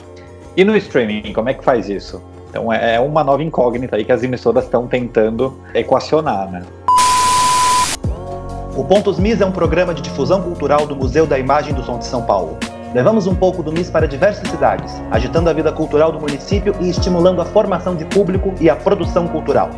E 0.56 0.64
no 0.64 0.76
streaming, 0.78 1.34
como 1.34 1.50
é 1.50 1.54
que 1.54 1.64
faz 1.64 1.90
isso? 1.90 2.22
Então 2.50 2.72
é, 2.72 2.96
é 2.96 3.00
uma 3.00 3.24
nova 3.24 3.44
incógnita 3.44 3.96
aí 3.96 4.06
que 4.06 4.12
as 4.12 4.24
emissoras 4.24 4.66
estão 4.66 4.88
tentando 4.88 5.60
equacionar, 5.74 6.50
né? 6.52 6.62
O 8.76 8.84
Pontos 8.84 9.20
MIS 9.20 9.40
é 9.40 9.46
um 9.46 9.52
programa 9.52 9.94
de 9.94 10.02
difusão 10.02 10.42
cultural 10.42 10.88
do 10.88 10.96
Museu 10.96 11.28
da 11.28 11.38
Imagem 11.38 11.74
do 11.74 11.84
Som 11.84 12.00
de 12.00 12.06
São 12.06 12.24
Paulo. 12.24 12.58
Levamos 12.94 13.26
um 13.26 13.34
pouco 13.34 13.64
do 13.64 13.72
MIS 13.72 13.90
para 13.90 14.08
diversas 14.08 14.48
cidades, 14.48 15.02
agitando 15.10 15.50
a 15.50 15.54
vida 15.54 15.72
cultural 15.72 16.12
do 16.12 16.20
município 16.20 16.76
e 16.80 16.90
estimulando 16.90 17.42
a 17.42 17.46
formação 17.46 17.96
de 17.96 18.06
público 18.06 18.54
e 18.62 18.70
a 18.70 18.76
produção 18.76 19.28
cultural. 19.28 19.72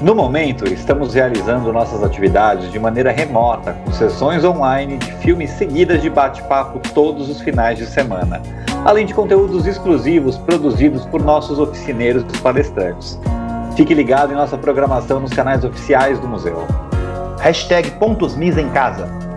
No 0.00 0.16
momento, 0.16 0.64
estamos 0.64 1.14
realizando 1.14 1.72
nossas 1.72 2.02
atividades 2.02 2.72
de 2.72 2.78
maneira 2.78 3.12
remota, 3.12 3.74
com 3.84 3.92
sessões 3.92 4.44
online 4.44 4.96
de 4.98 5.12
filmes 5.18 5.50
seguidas 5.50 6.02
de 6.02 6.10
bate-papo 6.10 6.80
todos 6.92 7.28
os 7.28 7.40
finais 7.40 7.78
de 7.78 7.86
semana, 7.86 8.42
além 8.84 9.06
de 9.06 9.14
conteúdos 9.14 9.64
exclusivos 9.64 10.36
produzidos 10.36 11.06
por 11.06 11.22
nossos 11.22 11.60
oficineiros 11.60 12.24
e 12.34 12.38
palestrantes. 12.38 13.20
Fique 13.76 13.94
ligado 13.94 14.32
em 14.32 14.36
nossa 14.36 14.58
programação 14.58 15.20
nos 15.20 15.32
canais 15.32 15.64
oficiais 15.64 16.18
do 16.18 16.26
museu. 16.26 16.66
Hashtag 17.38 17.92
Pontos 17.92 18.34
Mis 18.34 18.56
em 18.56 18.68
Casa. 18.70 19.29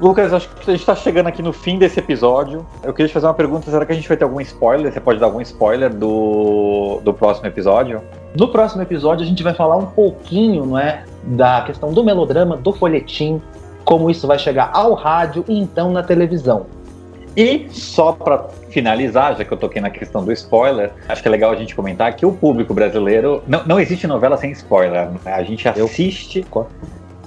Lucas, 0.00 0.32
acho 0.32 0.48
que 0.48 0.70
a 0.70 0.72
gente 0.72 0.80
está 0.80 0.96
chegando 0.96 1.26
aqui 1.26 1.42
no 1.42 1.52
fim 1.52 1.78
desse 1.78 1.98
episódio. 1.98 2.66
Eu 2.82 2.94
queria 2.94 3.08
te 3.08 3.12
fazer 3.12 3.26
uma 3.26 3.34
pergunta: 3.34 3.70
será 3.70 3.84
que 3.84 3.92
a 3.92 3.94
gente 3.94 4.08
vai 4.08 4.16
ter 4.16 4.24
algum 4.24 4.40
spoiler? 4.40 4.90
Você 4.90 4.98
pode 4.98 5.20
dar 5.20 5.26
algum 5.26 5.42
spoiler 5.42 5.92
do, 5.92 7.00
do 7.04 7.12
próximo 7.12 7.46
episódio? 7.46 8.00
No 8.34 8.48
próximo 8.48 8.80
episódio, 8.80 9.24
a 9.24 9.28
gente 9.28 9.42
vai 9.42 9.52
falar 9.52 9.76
um 9.76 9.86
pouquinho, 9.86 10.64
não 10.64 10.78
é? 10.78 11.04
Da 11.22 11.60
questão 11.62 11.92
do 11.92 12.02
melodrama, 12.02 12.56
do 12.56 12.72
folhetim, 12.72 13.42
como 13.84 14.10
isso 14.10 14.26
vai 14.26 14.38
chegar 14.38 14.70
ao 14.72 14.94
rádio 14.94 15.44
e 15.46 15.58
então 15.58 15.92
na 15.92 16.02
televisão. 16.02 16.66
E 17.36 17.68
só 17.70 18.12
para 18.12 18.48
finalizar, 18.70 19.36
já 19.36 19.44
que 19.44 19.52
eu 19.52 19.58
toquei 19.58 19.82
na 19.82 19.90
questão 19.90 20.24
do 20.24 20.32
spoiler, 20.32 20.92
acho 21.08 21.20
que 21.22 21.28
é 21.28 21.30
legal 21.30 21.52
a 21.52 21.56
gente 21.56 21.76
comentar 21.76 22.14
que 22.16 22.24
o 22.24 22.32
público 22.32 22.72
brasileiro 22.72 23.42
não, 23.46 23.64
não 23.66 23.80
existe 23.80 24.06
novela 24.06 24.36
sem 24.38 24.50
spoiler. 24.52 25.10
Né? 25.10 25.18
A 25.26 25.42
gente 25.42 25.68
assiste, 25.68 26.44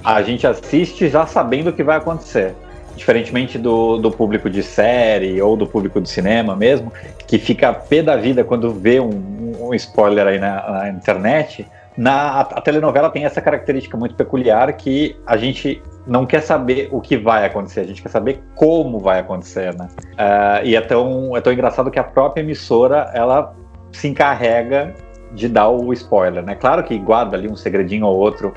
a 0.03 0.21
gente 0.23 0.45
assiste 0.45 1.07
já 1.07 1.25
sabendo 1.25 1.69
o 1.69 1.73
que 1.73 1.83
vai 1.83 1.97
acontecer. 1.97 2.55
Diferentemente 2.95 3.57
do, 3.57 3.97
do 3.97 4.11
público 4.11 4.49
de 4.49 4.61
série 4.61 5.41
ou 5.41 5.57
do 5.57 5.65
público 5.65 5.99
de 5.99 6.09
cinema 6.09 6.55
mesmo, 6.55 6.91
que 7.27 7.37
fica 7.37 7.73
pé 7.73 8.03
da 8.03 8.15
vida 8.15 8.43
quando 8.43 8.71
vê 8.71 8.99
um, 8.99 9.53
um 9.59 9.73
spoiler 9.73 10.27
aí 10.27 10.39
na, 10.39 10.69
na 10.69 10.89
internet, 10.89 11.67
na, 11.97 12.13
a, 12.13 12.41
a, 12.41 12.61
telenovela 12.61 13.09
tem 13.09 13.25
essa 13.25 13.41
característica 13.41 13.95
muito 13.95 14.15
peculiar 14.15 14.71
que 14.73 15.15
a 15.25 15.37
gente 15.37 15.81
não 16.07 16.25
quer 16.25 16.41
saber 16.41 16.89
o 16.91 16.99
que 16.99 17.15
vai 17.15 17.45
acontecer, 17.45 17.81
a 17.81 17.85
gente 17.85 18.01
quer 18.01 18.09
saber 18.09 18.41
como 18.55 18.99
vai 18.99 19.19
acontecer, 19.19 19.73
né? 19.75 19.87
Uh, 20.13 20.65
e 20.65 20.75
é 20.75 20.81
tão, 20.81 21.37
é 21.37 21.41
tão 21.41 21.53
engraçado 21.53 21.91
que 21.91 21.99
a 21.99 22.03
própria 22.03 22.41
emissora, 22.41 23.11
ela 23.13 23.55
se 23.91 24.07
encarrega 24.07 24.93
de 25.33 25.47
dar 25.47 25.69
o 25.69 25.93
spoiler, 25.93 26.43
né? 26.43 26.55
Claro 26.55 26.83
que 26.83 26.97
guarda 26.97 27.37
ali 27.37 27.47
um 27.47 27.55
segredinho 27.55 28.05
ou 28.05 28.17
outro 28.17 28.53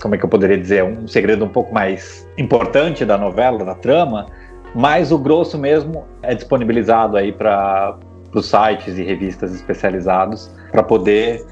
como 0.00 0.14
é 0.14 0.18
que 0.18 0.24
eu 0.24 0.28
poderia 0.28 0.58
dizer, 0.58 0.82
um 0.82 1.06
segredo 1.06 1.44
um 1.44 1.48
pouco 1.48 1.72
mais 1.72 2.26
importante 2.38 3.04
da 3.04 3.18
novela, 3.18 3.64
da 3.64 3.74
trama, 3.74 4.26
mas 4.74 5.12
o 5.12 5.18
grosso 5.18 5.58
mesmo 5.58 6.04
é 6.22 6.34
disponibilizado 6.34 7.16
aí 7.16 7.32
para 7.32 7.96
os 8.34 8.46
sites 8.46 8.96
e 8.98 9.02
revistas 9.02 9.54
especializados 9.54 10.50
para 10.70 10.82
poder 10.82 11.44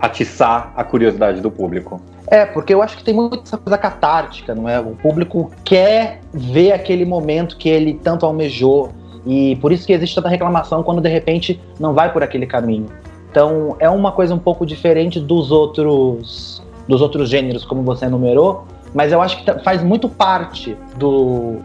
atiçar 0.00 0.72
a 0.74 0.82
curiosidade 0.82 1.40
do 1.40 1.50
público. 1.50 2.00
É, 2.28 2.46
porque 2.46 2.72
eu 2.72 2.80
acho 2.80 2.96
que 2.96 3.04
tem 3.04 3.12
muita 3.12 3.40
essa 3.42 3.58
coisa 3.58 3.76
catártica, 3.76 4.54
não 4.54 4.68
é? 4.68 4.80
O 4.80 4.94
público 4.96 5.50
quer 5.64 6.20
ver 6.32 6.72
aquele 6.72 7.04
momento 7.04 7.56
que 7.56 7.68
ele 7.68 7.94
tanto 7.94 8.24
almejou 8.24 8.92
e 9.26 9.56
por 9.56 9.72
isso 9.72 9.86
que 9.86 9.92
existe 9.92 10.14
tanta 10.14 10.28
reclamação 10.28 10.82
quando 10.82 11.00
de 11.02 11.08
repente 11.08 11.60
não 11.78 11.92
vai 11.92 12.12
por 12.12 12.22
aquele 12.22 12.46
caminho. 12.46 12.86
Então 13.30 13.76
é 13.78 13.90
uma 13.90 14.12
coisa 14.12 14.34
um 14.34 14.38
pouco 14.38 14.64
diferente 14.64 15.20
dos 15.20 15.50
outros 15.50 16.59
dos 16.86 17.00
outros 17.00 17.28
gêneros, 17.28 17.64
como 17.64 17.82
você 17.82 18.06
enumerou, 18.06 18.64
mas 18.94 19.12
eu 19.12 19.22
acho 19.22 19.38
que 19.38 19.44
tá, 19.44 19.58
faz 19.60 19.82
muito 19.82 20.08
parte 20.08 20.76
do 20.96 21.56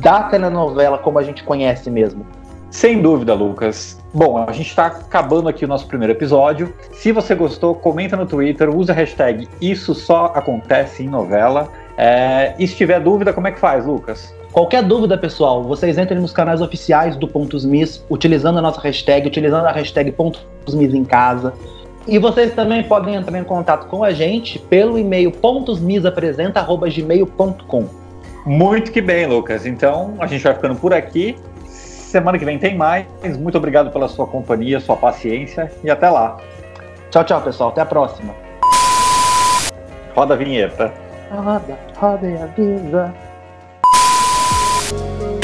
da 0.00 0.24
telenovela 0.24 0.98
como 0.98 1.18
a 1.18 1.22
gente 1.22 1.44
conhece 1.44 1.90
mesmo. 1.90 2.24
Sem 2.70 3.02
dúvida, 3.02 3.34
Lucas. 3.34 4.00
Bom, 4.14 4.38
a 4.38 4.50
gente 4.52 4.68
está 4.68 4.86
acabando 4.86 5.46
aqui 5.46 5.66
o 5.66 5.68
nosso 5.68 5.86
primeiro 5.86 6.14
episódio. 6.14 6.72
Se 6.92 7.12
você 7.12 7.34
gostou, 7.34 7.74
comenta 7.74 8.16
no 8.16 8.24
Twitter, 8.24 8.74
usa 8.74 8.92
a 8.92 8.96
hashtag 8.96 9.46
Isso 9.60 9.94
Só 9.94 10.32
Acontece 10.34 11.02
em 11.02 11.08
Novela. 11.08 11.68
É, 11.98 12.54
e 12.58 12.66
se 12.66 12.74
tiver 12.74 12.98
dúvida, 12.98 13.30
como 13.30 13.46
é 13.46 13.52
que 13.52 13.60
faz, 13.60 13.84
Lucas? 13.84 14.34
Qualquer 14.52 14.82
dúvida, 14.82 15.18
pessoal, 15.18 15.62
vocês 15.62 15.98
entrem 15.98 16.18
nos 16.18 16.32
canais 16.32 16.62
oficiais 16.62 17.16
do 17.16 17.28
Pontos 17.28 17.64
Miss, 17.64 18.04
utilizando 18.10 18.58
a 18.58 18.62
nossa 18.62 18.80
hashtag, 18.80 19.26
utilizando 19.26 19.66
a 19.66 19.72
hashtag 19.72 20.10
Pontos 20.12 20.42
Miss 20.74 20.94
em 20.94 21.04
casa. 21.04 21.52
E 22.06 22.18
vocês 22.18 22.54
também 22.54 22.82
podem 22.82 23.14
entrar 23.14 23.38
em 23.38 23.44
contato 23.44 23.86
com 23.86 24.02
a 24.02 24.12
gente 24.12 24.58
pelo 24.58 24.98
e-mail 24.98 25.30
pontosmisapresenta.gmail.com. 25.30 28.02
Muito 28.44 28.90
que 28.90 29.00
bem, 29.00 29.24
Lucas. 29.26 29.64
Então 29.66 30.16
a 30.18 30.26
gente 30.26 30.42
vai 30.42 30.52
ficando 30.54 30.74
por 30.74 30.92
aqui. 30.92 31.36
Semana 31.66 32.36
que 32.38 32.44
vem 32.44 32.58
tem 32.58 32.76
mais. 32.76 33.06
Muito 33.38 33.56
obrigado 33.56 33.90
pela 33.90 34.08
sua 34.08 34.26
companhia, 34.26 34.80
sua 34.80 34.96
paciência 34.96 35.70
e 35.82 35.90
até 35.90 36.10
lá. 36.10 36.36
Tchau, 37.10 37.24
tchau, 37.24 37.40
pessoal. 37.40 37.70
Até 37.70 37.80
a 37.82 37.86
próxima. 37.86 38.34
Roda 40.14 40.34
a 40.34 40.36
vinheta. 40.36 40.92
Roda, 41.30 41.78
roda 41.96 42.26
e 42.26 42.36
avisa. 42.36 43.14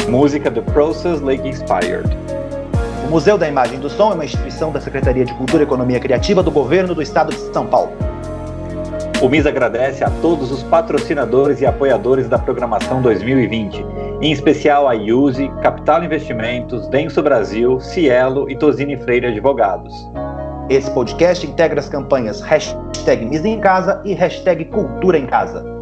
Música 0.09 0.51
The 0.51 0.62
Process 0.62 1.21
Lake 1.21 1.49
Expired. 1.49 2.28
O 3.09 3.11
Museu 3.11 3.38
da 3.38 3.49
Imagem 3.49 3.79
e 3.79 3.81
do 3.81 3.88
Som 3.88 4.11
é 4.11 4.14
uma 4.16 4.25
instituição 4.27 4.71
da 4.71 4.83
Secretaria 4.83 5.25
de 5.25 5.33
Cultura 5.33 5.62
e 5.62 5.64
Economia 5.64 5.99
Criativa 5.99 6.42
do 6.42 6.51
Governo 6.51 6.94
do 6.94 7.01
Estado 7.01 7.33
de 7.33 7.38
São 7.55 7.66
Paulo. 7.66 7.90
O 9.23 9.31
MIS 9.31 9.47
agradece 9.47 10.05
a 10.05 10.11
todos 10.21 10.53
os 10.53 10.62
patrocinadores 10.64 11.62
e 11.62 11.66
apoiadores 11.66 12.29
da 12.29 12.38
programação 12.38 13.01
2020, 13.01 13.83
em 14.21 14.31
especial 14.31 14.87
a 14.87 14.92
Use, 14.92 15.49
Capital 15.62 16.05
Investimentos, 16.05 16.87
Denso 16.88 17.23
Brasil, 17.23 17.81
Cielo 17.81 18.49
e 18.51 18.55
Tosini 18.55 18.99
Freire 18.99 19.29
Advogados. 19.29 19.94
Esse 20.68 20.90
podcast 20.90 21.47
integra 21.47 21.81
as 21.81 21.88
campanhas 21.88 22.42
hashtag 22.42 23.25
Misa 23.25 23.49
em 23.49 23.59
Casa 23.59 24.03
e 24.05 24.12
hashtag 24.12 24.66
Cultura 24.66 25.16
em 25.16 25.25
Casa. 25.25 25.78